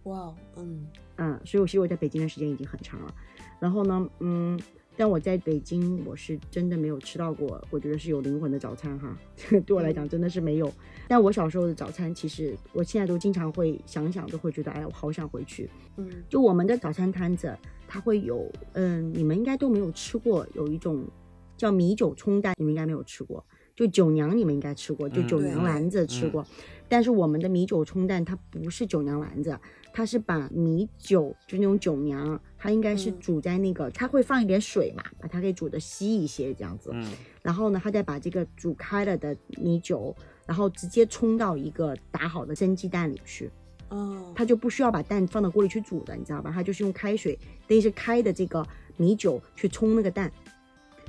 [0.04, 0.86] 哇，嗯
[1.16, 3.14] 嗯，所以我其实我在北京的时间已经很长了。
[3.60, 4.58] 然后呢，嗯，
[4.96, 9.18] 但我在北京我是真的没有吃到过，我觉得是有灵魂的早餐哈。
[9.66, 10.72] 对我来讲真的是没有。
[11.08, 15.68] 但我小时候的早餐，其实我现在都经常会想想，都会觉得，哎，我好想回去。
[15.96, 17.54] 嗯，就我们的早餐摊子，
[17.86, 21.04] 它会有，嗯，你们应该都没有吃过，有一种
[21.56, 23.44] 叫米酒冲蛋，你们应该没有吃过。
[23.78, 26.44] 就酒娘你们应该吃过，就酒娘丸子吃过。
[26.88, 29.56] 但是我们的米酒冲蛋它不是酒娘丸子，
[29.92, 36.90] 它是把米酒就那种酒娘，它应该是煮在那个，它会放一点水嘛，把它给煮的稀一些这样子。
[36.92, 37.08] 嗯，
[37.40, 40.12] 然后呢，它再把这个煮开了的米酒，
[40.44, 43.48] 然后直接冲到一个打好的蒸鸡蛋里去。
[43.90, 46.50] 哦，它就不需要把蛋放到锅里去煮的，你知道吧？
[46.52, 47.38] 它就是用开水，
[47.68, 50.32] 等于是开的这个米酒去冲那个蛋，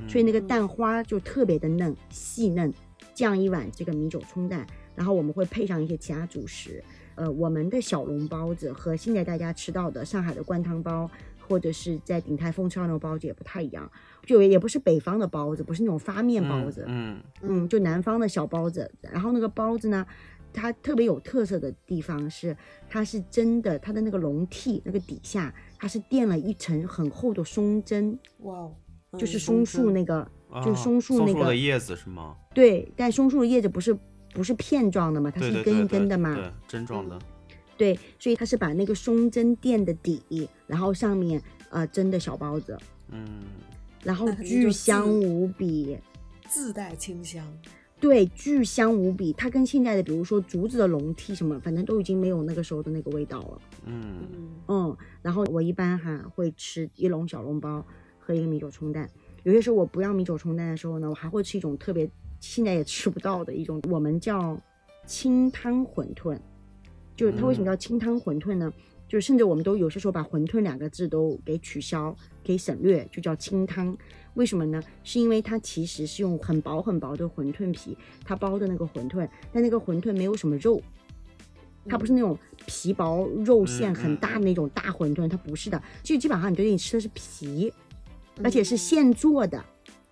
[0.08, 2.72] 所以那个蛋花就特别的嫩细嫩。
[3.14, 6.82] 这样一碗这个米酒冲蛋，然后我们会配上一些其他主食。
[7.16, 11.10] 呃，我们的小笼包子和现在大家吃到的上海的灌汤包，
[11.46, 13.90] 或者是在鼎泰丰吃到那种包子也不太一样，
[14.24, 18.90] 就也不是北方的包子，不是那种发面包子，嗯嗯，就南方的小包子。
[19.02, 20.06] 然后那个包子呢，
[20.50, 22.56] 它特别有特色的地方是，
[22.88, 28.74] 它是真的，它的那个笼屉那个底下，它是垫了一层很厚的松针，哇哦，
[29.18, 30.26] 就是松树那个，
[30.64, 32.36] 就松树那个的叶子是吗？
[32.54, 33.96] 对，但松树的叶子不是
[34.32, 37.18] 不是片状的嘛，它是一根一根的嘛，对，针状的。
[37.76, 43.44] 对，所以它是把那个松针垫的底，然后上面呃蒸的小包子，嗯，
[44.04, 45.96] 然后巨香无比，
[46.46, 47.46] 自带清香。
[47.98, 49.32] 对，巨香无比。
[49.32, 53.60] 它跟现在的比如说竹子的笼屉什么，反正都已经没有那个时候的那个味道了。
[53.84, 57.84] 嗯嗯嗯，然后我一般哈会吃一笼小笼包
[58.30, 59.10] 和一个米酒冲蛋。
[59.42, 64.56] 有些时候我不要米酒冲蛋的时候呢，我还会吃一种特别现在也吃不到的一种，我们叫
[65.04, 66.38] 清汤馄饨。
[67.16, 68.72] 就是它为什么叫清汤馄饨呢？
[69.08, 72.14] 就是甚至我们都有些时候把馄饨两个字都给取消、
[72.44, 73.96] 给省略，就叫清汤。
[74.34, 74.80] 为什么呢？
[75.02, 80.80] 是因为它其实是用很薄很薄的馄饨皮，它包的那个馄饨，但那个馄饨没有什么肉，
[81.86, 87.72] 它不是那种皮薄肉馅很大的那种大馄饨，它不是的，就基本上你对你吃的是皮，
[88.42, 89.62] 而且是现做的，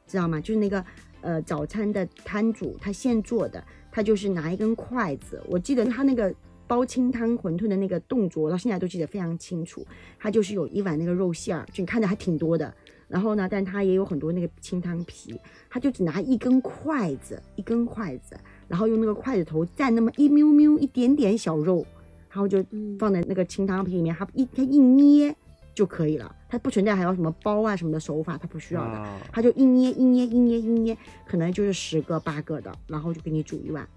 [0.06, 0.40] 知道吗？
[0.40, 0.84] 就是那个
[1.20, 6.34] 呃早餐的摊主他现做的，他就是拿一根筷子，我记得他那个
[6.66, 9.86] 包清汤馄饨的那个动作，到现在都记得非常清楚，
[10.18, 12.72] 他就是有一碗那个肉馅儿，就你看着还挺多的。
[13.08, 15.34] 然后呢，但它也有很多那个清汤皮，
[15.70, 18.36] 他就只拿一根筷子，一根筷子，
[18.68, 21.86] 然后用那个筷子头蘸那么一喵喵一点点小肉，
[22.28, 22.62] 然后就
[22.98, 25.34] 放在那个清汤皮里面，他一他一捏
[25.78, 29.16] 就可以了，它不存在还有什么包啊什么的手法，它不需要的，啊。
[29.30, 33.88] 它就一捏一捏一捏一捏，可能就是十个八个的，然后就给你煮一碗。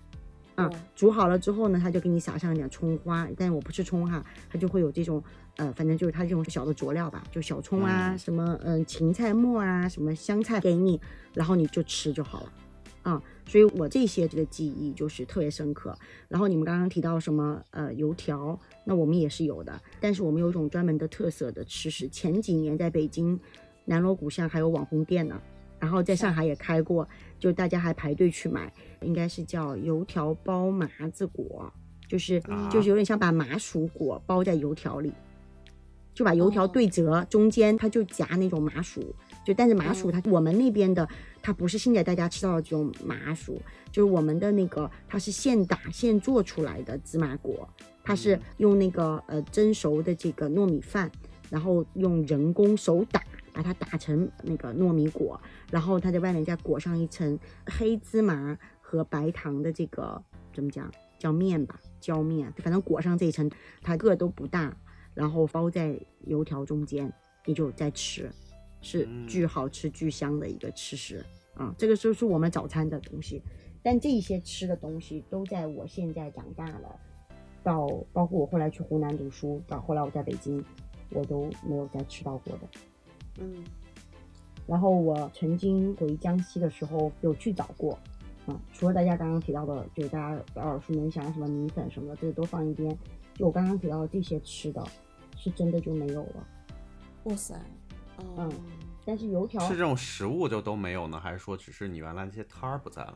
[0.54, 5.24] 啊哇，煮好了之后呢，他就给你撒上一点葱花，但是我不吃葱哈，它就会有这种
[5.56, 8.20] 呃，反正就是它这种小的佐料吧，就小葱啊，嗯。
[8.20, 11.02] 什么嗯、芹菜末啊，什么香菜给你，
[11.34, 12.54] 然后你就吃就好了。
[13.04, 15.98] 啊，所以我这些这个记忆就是特别深刻。
[16.28, 23.40] 然后你们刚刚提到什么呃油条，那我们也是有的，但是我们有一种专门的特色的吃食，前几年在北京
[23.86, 25.42] 南锣鼓巷还有网红店呢，
[25.80, 27.08] 然后在上海也开过，
[27.40, 31.72] 就大家还排队去买，应该是叫油条包麻子果，
[32.08, 35.12] 就是啊就是有点像把麻薯果包在油条里。
[36.14, 41.08] 就把油条哦对折，中间它就夹那种麻薯，就但是麻薯它、我们那边的
[41.42, 47.68] 它不是现在大家吃到的这种麻薯，就是我们的那个它是现打现做出来的芝麻果，
[48.04, 51.12] 它是用那个呃蒸熟的这个糯米饭，
[51.50, 60.22] 然后用人工手打把它打成那个糯米果，然后它在外面再裹上一层黑芝麻和白糖的这个
[60.54, 63.50] 怎么讲叫面吧浇面，反正裹上这一层，
[63.82, 64.76] 它个都不大。
[65.14, 67.12] 然后包在油条中间，
[67.46, 68.32] 你就在吃，
[68.82, 71.74] 是嗯巨好吃、巨香的一个吃食啊。
[71.78, 73.42] 这个就是我们早餐的东西，
[73.82, 77.00] 但这些吃的东西都在我现在长大了，
[77.64, 80.64] 到包括我后来去湖南读书，到后来我在北京，
[81.10, 82.62] 我都没有再吃到过的。
[83.40, 83.64] 嗯
[84.68, 87.98] 然后我曾经回江西的时候有去找过，
[88.46, 92.96] 啊，除了大家刚刚提到的，就是大家耳熟能详什么米粉什么的，这些都放一边。
[93.34, 94.82] 就我刚刚提到的这些吃的，
[95.36, 96.48] 是真的就没有了。
[97.24, 97.60] 哇塞，
[98.22, 98.52] 嗯嗯，
[99.06, 103.14] 但是油条是这种食物就都没有呢，还是说只是你原来那些摊儿不在了？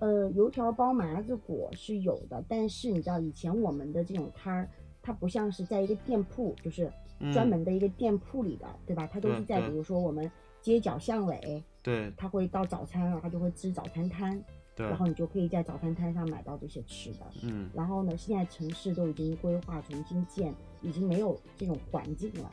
[0.00, 4.70] 呃，油条包麻子果是有的，但是你知道以前我们的这种摊儿，
[5.02, 6.88] 它不像是在一个店铺，就是
[7.32, 9.08] 专门的一个店铺里的，对吧？
[9.12, 12.12] 它都是在比如说我们街角巷尾，对。
[12.16, 14.40] 它会到早餐了，它就会支早餐摊，
[14.76, 14.86] 对。
[14.86, 17.26] 然，后你就可以在早餐摊上买到这些吃的。
[17.42, 17.68] 嗯。
[17.74, 22.48] 然后呢，现在城市都已经规划重新建，已经没有这种环境了，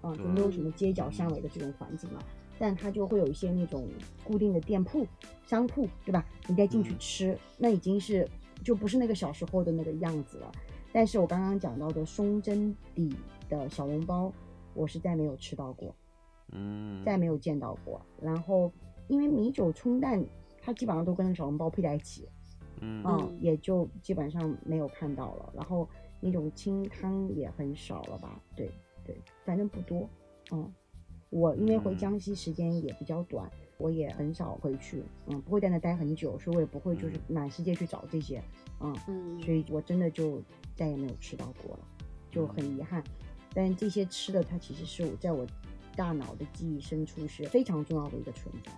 [0.00, 2.22] 啊，就没有什么街角巷尾的这种环境了。
[2.58, 3.88] 但它就会有一些那种
[4.22, 5.06] 固定的店铺、
[5.46, 6.26] 商铺，对吧？
[6.46, 8.28] 你再进去嗯吃，那已经是
[8.62, 10.52] 就不是那个小时候的那个样子了。
[10.92, 13.16] 但是我刚刚讲到的松针底
[13.48, 14.30] 的小笼包，
[14.74, 15.94] 我是再没有吃到过。
[16.52, 17.98] 嗯，再没有见到过。
[18.20, 18.70] 然后
[19.08, 20.22] 因为米酒冲蛋，
[20.60, 22.28] 它基本上都跟那小笼包配在一起，
[22.80, 25.50] 嗯也就基本上没有看到了。
[25.56, 25.88] 然后
[26.20, 28.38] 那种清汤也很少了吧？
[28.54, 28.70] 对
[29.10, 30.08] 对，反正不多。
[30.52, 30.72] 嗯，
[31.30, 38.42] 我因为回嗯江西时间也比较短，我也很少回去，嗯，不会在那待很久，所以我也不会就是嗯满世界去找这些，
[38.80, 40.40] 嗯，嗯，所以我真的就
[40.76, 41.80] 再也没有吃到过了，
[42.30, 43.02] 就很遗憾。
[43.52, 45.44] 但这些吃的，它其实是我在我
[45.96, 48.70] 大脑的记忆深处是非常重要的一个存在，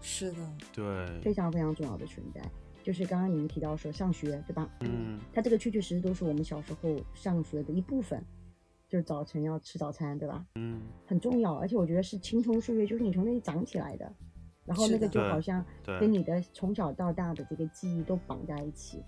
[0.00, 0.38] 是的，
[0.72, 2.40] 对，非常非常重要的存在。
[2.82, 4.70] 就是刚刚你们提到说上学，对吧？
[4.80, 8.22] 嗯它这个确确实实都是我们小时候上学的一部分，
[8.88, 10.44] 就是早晨要吃早餐，对吧？
[10.56, 14.12] 嗯很重要，而且我觉得是青葱岁月，就是你从那里长起来的，
[14.64, 15.64] 然后那个就好像
[16.00, 19.02] 跟你的从小到大的这个记忆都绑在一起。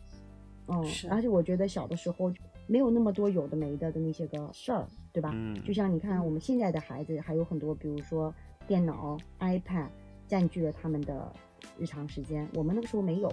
[0.68, 2.32] 嗯是，而且我觉得小的时候
[2.66, 5.30] 没有那么多有的没的的那些个事儿，对吧？
[5.32, 8.34] 嗯，就像你看我们现在的孩子，还有很多，比如说
[8.66, 9.88] 电脑、iPad
[10.26, 11.32] 占据了他们的
[11.78, 13.32] 日常时间，我们那个时候没有，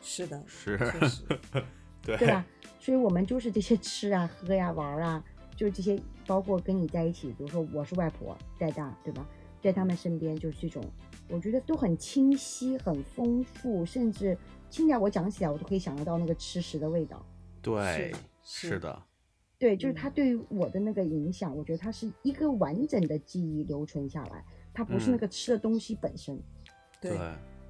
[0.00, 1.22] 是的，是，确实，
[2.02, 2.44] 对对吧？
[2.80, 5.24] 所以我们就是这些吃啊、喝呀、玩儿啊，
[5.56, 9.26] 就是这些，包括跟你在一起，比如说我是外婆带大，对吧？
[9.62, 10.84] 在他们身边就是这种，
[11.28, 14.36] 我觉得都很清晰、很丰富，甚至
[14.70, 17.24] 现在我讲起来，我都可以想得到那个吃食的味道。
[17.60, 18.12] 对，
[18.42, 19.02] 是是的，
[19.58, 26.36] 对，就是它嗯对于我的那个影响，我觉得它是一个完整的记忆留存下来，它不是那嗯个吃的东西本身。
[27.00, 27.16] 对，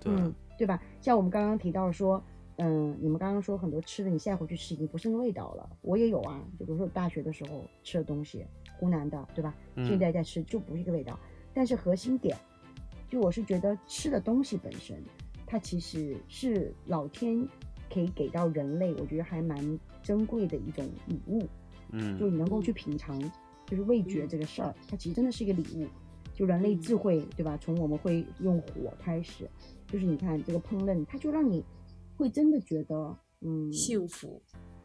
[0.00, 0.82] 对嗯，对吧？
[1.02, 2.24] 像我们刚刚提到说，
[2.56, 5.68] 嗯，你们刚刚说很多吃的，你现在回去吃已经不是那个味道了。
[5.80, 8.46] 我也有啊，就比如说大学的时候吃的东西，
[8.78, 9.54] 湖南的，对吧？
[9.76, 11.18] 嗯现在在吃就不是一个味道。
[11.54, 12.36] 但是核心点，
[13.08, 15.02] 就我是觉得吃的东西本身，
[15.46, 17.46] 它其实是老天
[17.92, 21.46] 可以给到人类，我觉得还蛮珍贵的一种礼物。
[21.90, 23.20] 嗯，就你能够去嗯品尝，
[23.66, 25.86] 就是味觉嗯这个事儿，它其实真的是一个礼物。
[26.34, 27.58] 就人类嗯智慧，对吧？
[27.60, 29.46] 从我们会用火开始，
[29.86, 31.62] 就是你看这个烹饪，它就让你
[32.16, 34.40] 会真的觉得，嗯，幸福，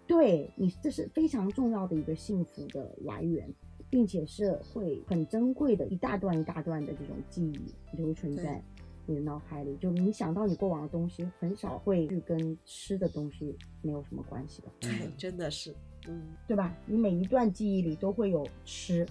[0.08, 3.54] 对你这是非常重要的一个幸福的来源，
[3.90, 8.64] 并且是会很珍贵的一大段一大段的这种记忆留存在
[9.06, 9.76] 你的脑海里。
[9.78, 14.68] 就你想到你过往的东西，很少会去跟吃的东西没有什么关系的。
[14.80, 15.76] 对嗯，真的是，
[16.08, 16.76] 嗯，对吧？
[16.86, 19.06] 你每一段记忆里都会有吃，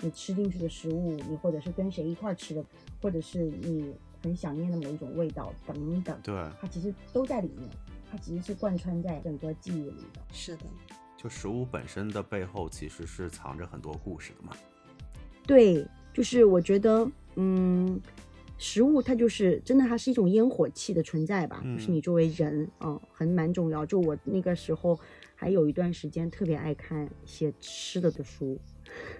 [0.00, 2.64] 你吃进去的食物，你或者是跟谁一块儿吃的，
[3.02, 3.92] 或者是你
[4.22, 7.68] 很想念的某一种味道等等，对，它其实都在里面，
[8.10, 10.20] 它其实是贯穿在整个记忆里的。
[10.32, 10.64] 是的，
[11.16, 14.56] 就食物本身的背后其实是藏着很多故事的嘛。
[15.46, 18.00] 对，就是我觉得，嗯，
[18.58, 21.62] 食物它就是真的，它是一种烟火气的存在吧。
[21.64, 23.86] 就是嗯你作为人，嗯，很蛮重要。
[23.86, 24.98] 就我那个时候
[25.34, 28.60] 还有一段时间特别爱看写吃的的书，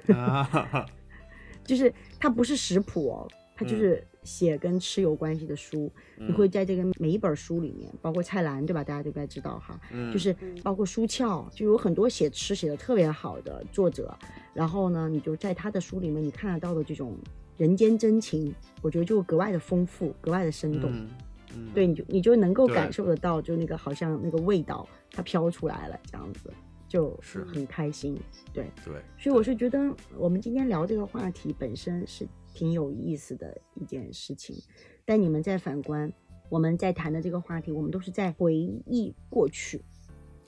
[0.08, 0.86] 啊，
[1.64, 5.90] 就是它不是食谱哦，它就嗯是写跟吃有关系的书。
[6.18, 8.84] 你会在这个每一本书里面，包括蔡澜，对吧？
[8.84, 14.14] 大家都该知道哈，嗯，就是嗯包括舒翘，就有很多写吃写的特别好的作者。
[14.52, 17.16] 然后呢，你就在他的书里面，你看得到的这种
[17.56, 20.90] 人间真情，我觉得就格外的丰富，格外的生动。
[20.92, 21.08] 嗯
[21.56, 26.52] 嗯，对，你就你就能够感受得到，就那个好像那个味道它飘出来了，这样子
[26.86, 28.18] 就是很开心。
[28.52, 29.78] 对，对，所以我是觉得
[30.16, 34.56] 我们今天聊这个话题本身是挺有意思的一件事情，
[35.04, 36.12] 但你们再反观
[36.48, 39.80] 我们在谈的这个话题，我们都是在回忆过去，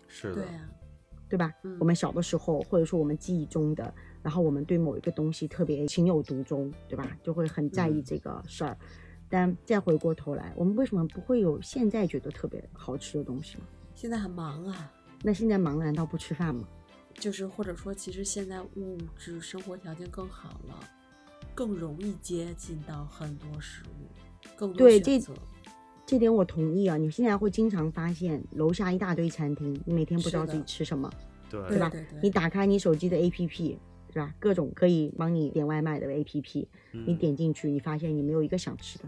[0.09, 0.71] 是的，对啊，
[1.29, 1.55] 对吧？
[1.63, 3.95] 嗯我们小的时候，或者说我们记忆中的，
[4.25, 7.17] 然后我们对某一个东西特别情有独钟，对吧？
[7.23, 8.77] 就会很在意嗯这个事儿。
[9.29, 13.65] 但再回过头来，我们为什么不会有现在觉得特别好吃的东西呢？
[13.95, 14.93] 现在很忙啊，
[15.23, 16.67] 那现在忙难道不吃饭吗？
[17.15, 20.75] 就是或者说，其实现在物质生活条件更好了，
[21.55, 24.07] 更容易接近到很多食物，
[24.57, 25.43] 更多对这选择。
[26.07, 26.97] 这点我同意啊。
[26.97, 31.11] 你现在会经常发现楼下一大堆餐厅，你每天不知道自己吃什么，
[31.49, 33.77] 对对吧对对，你打开你手机的 APP，
[34.13, 34.35] 是吧？
[34.41, 39.05] 各种可以帮你点外卖的 APP，你嗯点进去，你发现你没有一个想吃的，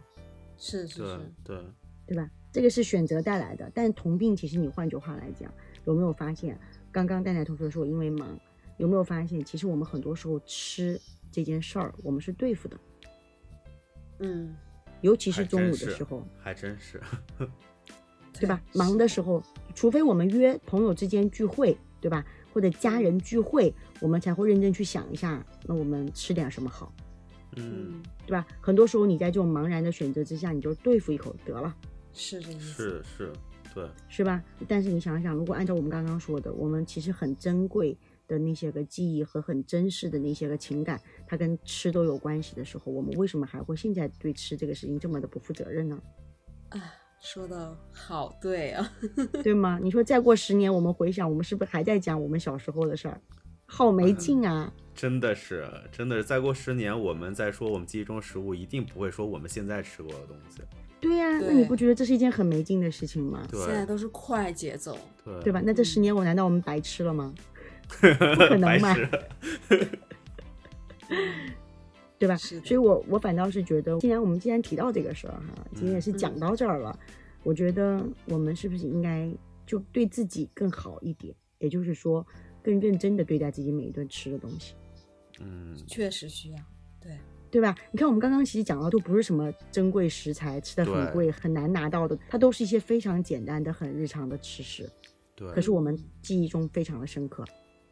[0.56, 1.56] 是是对是，对，
[2.06, 2.30] 对吧？
[2.52, 3.68] 这个是选择带来的。
[3.74, 5.52] 但同病，其实你换句话来讲，
[5.86, 6.56] 有没有发现，
[6.92, 8.38] 刚刚蛋蛋同学说因为忙，
[8.76, 11.00] 有没有发现，其实我们很多时候吃
[11.32, 12.76] 这件事儿，我们是对付的，
[14.20, 14.54] 嗯，
[15.00, 17.00] 尤其是中午的时候，还真是，
[18.38, 18.62] 对吧？
[18.74, 19.42] 忙的时候，
[19.74, 22.24] 除非我们约朋友之间聚会，对吧？
[22.52, 26.94] 或者家人聚会，我们才会认真去想一下，那我们吃点什么好，
[27.56, 28.46] 嗯，嗯，对吧？
[28.60, 31.74] 很多时候你在这种茫然的选择之下，你就对付一口得了。
[32.12, 32.72] 是这意思。
[32.72, 33.32] 是是，
[33.74, 34.44] 对，是吧？
[34.68, 37.96] 但是你想想，如果按照我们刚刚说的，我们其实很珍贵
[38.28, 41.00] 的那些个记忆和很珍视的那些个情感，
[41.32, 45.98] 它跟吃都有关系的时候，我们为什么还会现在对吃这个事情这么的不负责任呢？
[46.68, 48.92] 啊，说的好对啊。
[49.42, 49.78] 对吗？
[49.82, 53.18] 你说再过十年，我们回想，我们是不是还在讲我们小时候的事儿？
[53.64, 54.70] 好没劲啊！
[54.94, 60.60] 真的是，真的是，再过十年，我们再说我们记忆中食物，一定不会说我们现在吃过的东西。
[61.00, 63.48] 对呀、那你不觉得这是一件很没劲的事情吗？
[63.50, 64.98] 对现在都是快节奏。
[65.24, 65.62] 对对吧？
[65.64, 67.34] 那这十年我难道我们白吃了吗？
[67.88, 68.06] 不
[68.48, 68.94] 可能嘛
[72.18, 72.36] 对吧？
[72.36, 76.96] 所以我我反倒是觉得，既然我们既然提到这个事儿哈，今天也是讲到这儿了，
[77.42, 79.28] 我觉得我们是不是应该
[79.66, 81.34] 就对自己更好一点？
[81.58, 82.24] 也就是说，
[82.62, 84.74] 更认真的对待自己每一顿吃的东西，
[85.40, 86.58] 嗯，确实需要。
[87.00, 87.18] 对，
[87.50, 87.74] 对吧？
[87.90, 94.88] 你看我们刚刚其实讲到，都不是什么珍贵食材，吃的很贵、很难拿到的，它都是一些非常简单的、很日常的吃食，
[95.34, 97.44] 对，可是我们记忆中非常的深刻。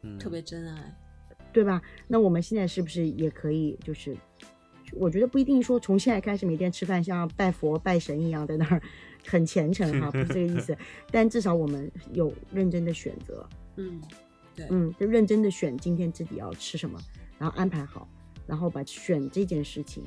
[0.03, 0.97] 嗯特别真爱。
[1.53, 1.81] 对吧？
[2.07, 4.15] 那我们现在是不是也可以，就是
[4.93, 8.81] 我觉得不一定说从现在开始每天吃饭像拜佛拜神一样在那儿
[9.25, 10.75] 很虔诚哈，不是这个意思。
[11.11, 13.47] 但至少我们有认真的选择，
[13.77, 14.01] 嗯，
[14.55, 16.99] 对，嗯，就认真的选今天自己要吃什么，
[17.37, 18.07] 然后安排好，
[18.45, 20.03] 然后把选这件事情，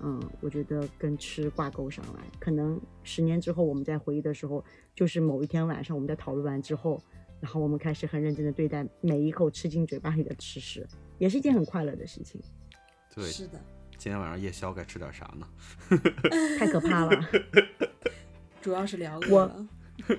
[0.00, 2.20] 嗯，我觉得跟吃挂钩上来。
[2.38, 4.64] 可能十年之后我们在回忆的时候，
[4.94, 7.00] 就是某一天晚上我们在讨论完之后。
[7.40, 10.86] 然后我们开始很认真的对待每一口吃进嘴巴里的吃食，
[11.18, 12.40] 也是一件很快乐的事情。
[13.14, 13.60] 对，是的，
[13.96, 15.46] 今天晚上夜宵该吃点啥呢？
[16.58, 17.28] 太可怕了，
[18.60, 19.66] 主要是聊我。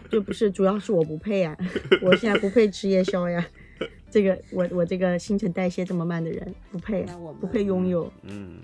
[0.09, 1.55] 就不是，主要是我不配呀、
[2.01, 3.45] 我现在不配吃夜宵呀。
[4.09, 8.11] 这个我我这个新陈代谢这么慢的人不配我，不配拥有。
[8.23, 8.61] 嗯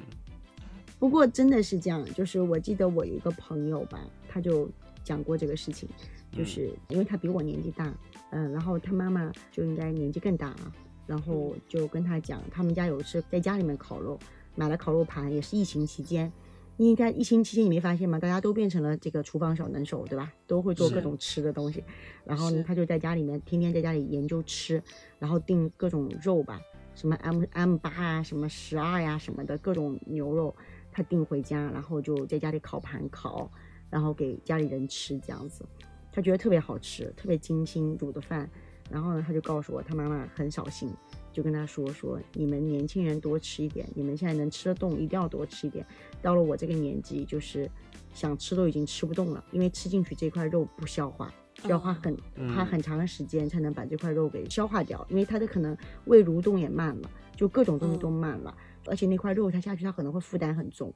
[0.98, 4.00] 不过真的是这样，就是我记得我有一个朋友吧，
[4.30, 4.72] 他就
[5.04, 5.88] 讲过这个事情，
[6.32, 7.94] 就是因为他比我年纪大，
[8.32, 10.74] 嗯、然后他妈妈就应该年纪更大了，
[11.08, 14.20] 然后就跟他讲，他们家有一次在家里面烤肉，
[14.56, 16.32] 买了烤肉盘，也是疫情期间。
[16.78, 18.18] 因为在疫情期间，你没发现吗？
[18.18, 20.32] 大家都变成了这个厨房小能手，对吧？
[20.48, 21.84] 都会做各种吃的东西。
[22.26, 24.82] 然后呢，他就在家里面天天在家里研究吃，
[25.20, 26.60] 然后订各种肉吧，
[26.96, 30.56] 什么 M M 八啊，什么十二呀什么的各种牛肉，
[30.92, 33.52] 他订回家，然后就在家里烤盘烤，
[33.92, 35.64] 然后给家里人吃这样子。
[36.12, 38.50] 他觉得特别好吃，特别精心煮的饭。
[38.90, 40.92] 然后呢，他就告诉我，他妈妈很小心，
[41.32, 45.86] 就跟他说说，你们年轻人多吃一点，你们现在能吃得动，一定要多吃一点。
[46.22, 47.72] 到了我这个年纪，就是
[48.14, 58.54] 想吃都已经吃不动了，因为吃进去这块肉不消化，需要花很嗯花很长的时间才能把这块肉给消化掉，因为它的可能胃蠕动也慢了，就各种东西都慢了，
[58.88, 60.94] 而且那块肉它下去它可能会负担很重，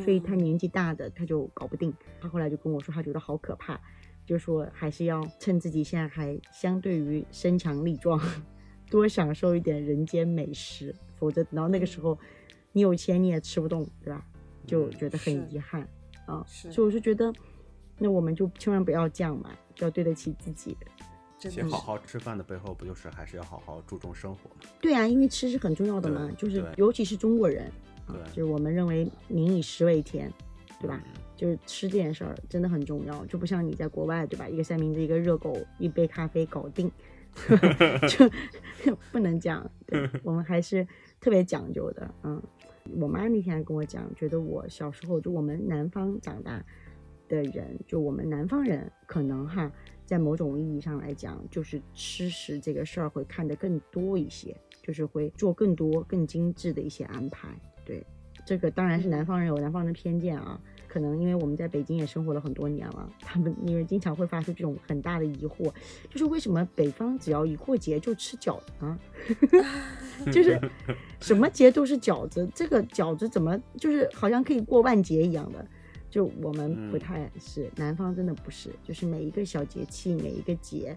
[0.00, 1.92] 所以他嗯年纪大的他就搞不定。
[2.20, 3.80] 他后来就跟我说，他觉得好可怕，
[4.24, 8.20] 就说还是要趁自己现在还相对于身强力壮，
[8.90, 12.18] 多享受一点人间美食，否则等到那个时候，
[12.72, 14.24] 你有钱你也吃不动，对吧？
[14.66, 15.86] 就嗯觉得很遗憾
[16.26, 16.44] 啊。
[16.46, 17.32] 所以我就觉得，
[17.98, 20.76] 那我们就千万不要这样嘛，要对得起自己。
[21.38, 24.56] 其实好好吃饭的背后，不就是还是要好好注重生活吗？
[24.80, 27.68] 对啊，因为吃是很重要的嘛，就是尤其是中国人
[28.32, 30.32] 就是我们认为民以食为天，
[30.80, 31.00] 对吧？
[31.04, 34.48] 嗯就是吃这件事儿真的很重要，就不像你在国外，对吧？
[34.48, 36.88] 一个三明治，一个热狗，一杯咖啡搞定，
[38.08, 39.68] 就 不能这样。
[39.84, 40.86] 对我们还是
[41.20, 42.14] 特别讲究的。
[42.22, 42.40] 嗯，
[43.00, 46.64] 我妈那天还跟我讲，觉得我小时候就我们南方长大
[47.28, 49.68] 的人，就我们南方人可能哈，
[50.06, 57.48] 在某种意义上来讲，就是吃食这个事儿会看得更多一些，就是会做更多更精致的一些安排。
[57.84, 58.04] 对，
[58.46, 60.60] 这个当然是南方人有南方人的偏见啊。
[60.88, 65.72] 可能因为我们在北京也生活了很多年了，他们因为经常会发出这种很大的疑惑，
[66.10, 68.98] 就是为什么北方只要一过节就吃饺子呢？
[70.30, 70.60] 就是
[71.18, 75.66] 什么节都是饺子，这个饺子怎么就是好像可以过万节一样的？
[76.10, 80.94] 就我们不嗯太是，南方真的不是，就是每一个小节气，每一个节，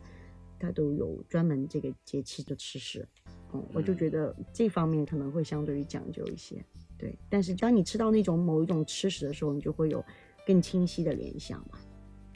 [0.60, 3.08] 它都有专门这个节气的吃食。
[3.54, 6.64] 嗯，我就嗯觉得这方面可能会相对于讲究一些。
[6.98, 10.04] 对，但是当你吃到那种某一种吃食的时候，你就会有
[10.46, 11.80] 更清晰的联想吧。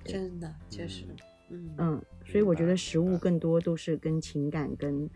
[0.04, 1.06] 真的确实，
[1.50, 5.10] 嗯嗯，所以我觉得食物更多都是跟情感、跟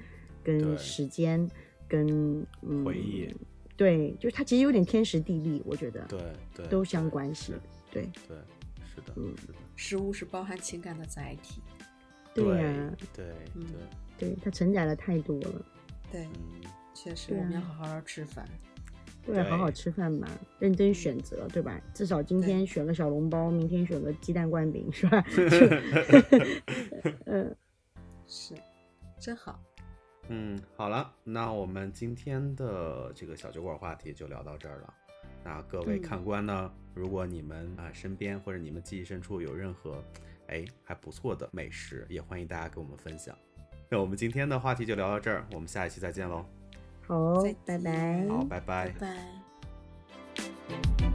[0.44, 1.50] 跟时间、
[1.88, 3.34] 跟嗯回忆，
[3.78, 6.22] 对，就是它其实有点天时地利，我觉得对
[6.54, 7.62] 对都相关系是。
[7.92, 8.38] 对对，
[8.94, 11.62] 是的，嗯是的，食物是包含情感的载体。
[12.34, 13.26] 对呀、对
[13.56, 13.66] 嗯
[14.18, 15.66] 对，对，它承载了太多了。
[16.12, 16.62] 对，嗯，
[16.94, 18.48] 确实我们要好好吃饭。
[19.26, 20.28] 对，好好吃饭嘛，
[20.60, 21.80] 认真选择，对吧？
[21.94, 25.24] 至少今天选个小笼包，明天选个鸡蛋灌饼，是吧？
[27.26, 27.56] 嗯，
[28.28, 28.54] 是，
[29.20, 29.58] 真好。
[30.28, 34.94] 嗯，好了，那我们今天的这个小酒馆话题就聊到这儿了。
[35.44, 40.04] 那各位嗯看官呢，如果你们啊、身边或者你们记忆深处有任何
[40.48, 43.36] 哎，还不错的美食，也欢迎大家跟我们分享。
[43.90, 46.46] 那我们今天的话题就聊到这儿，我们下一期再见喽。
[47.06, 48.28] 好，拜拜。
[48.28, 48.90] 好，拜拜。
[49.00, 51.13] 拜。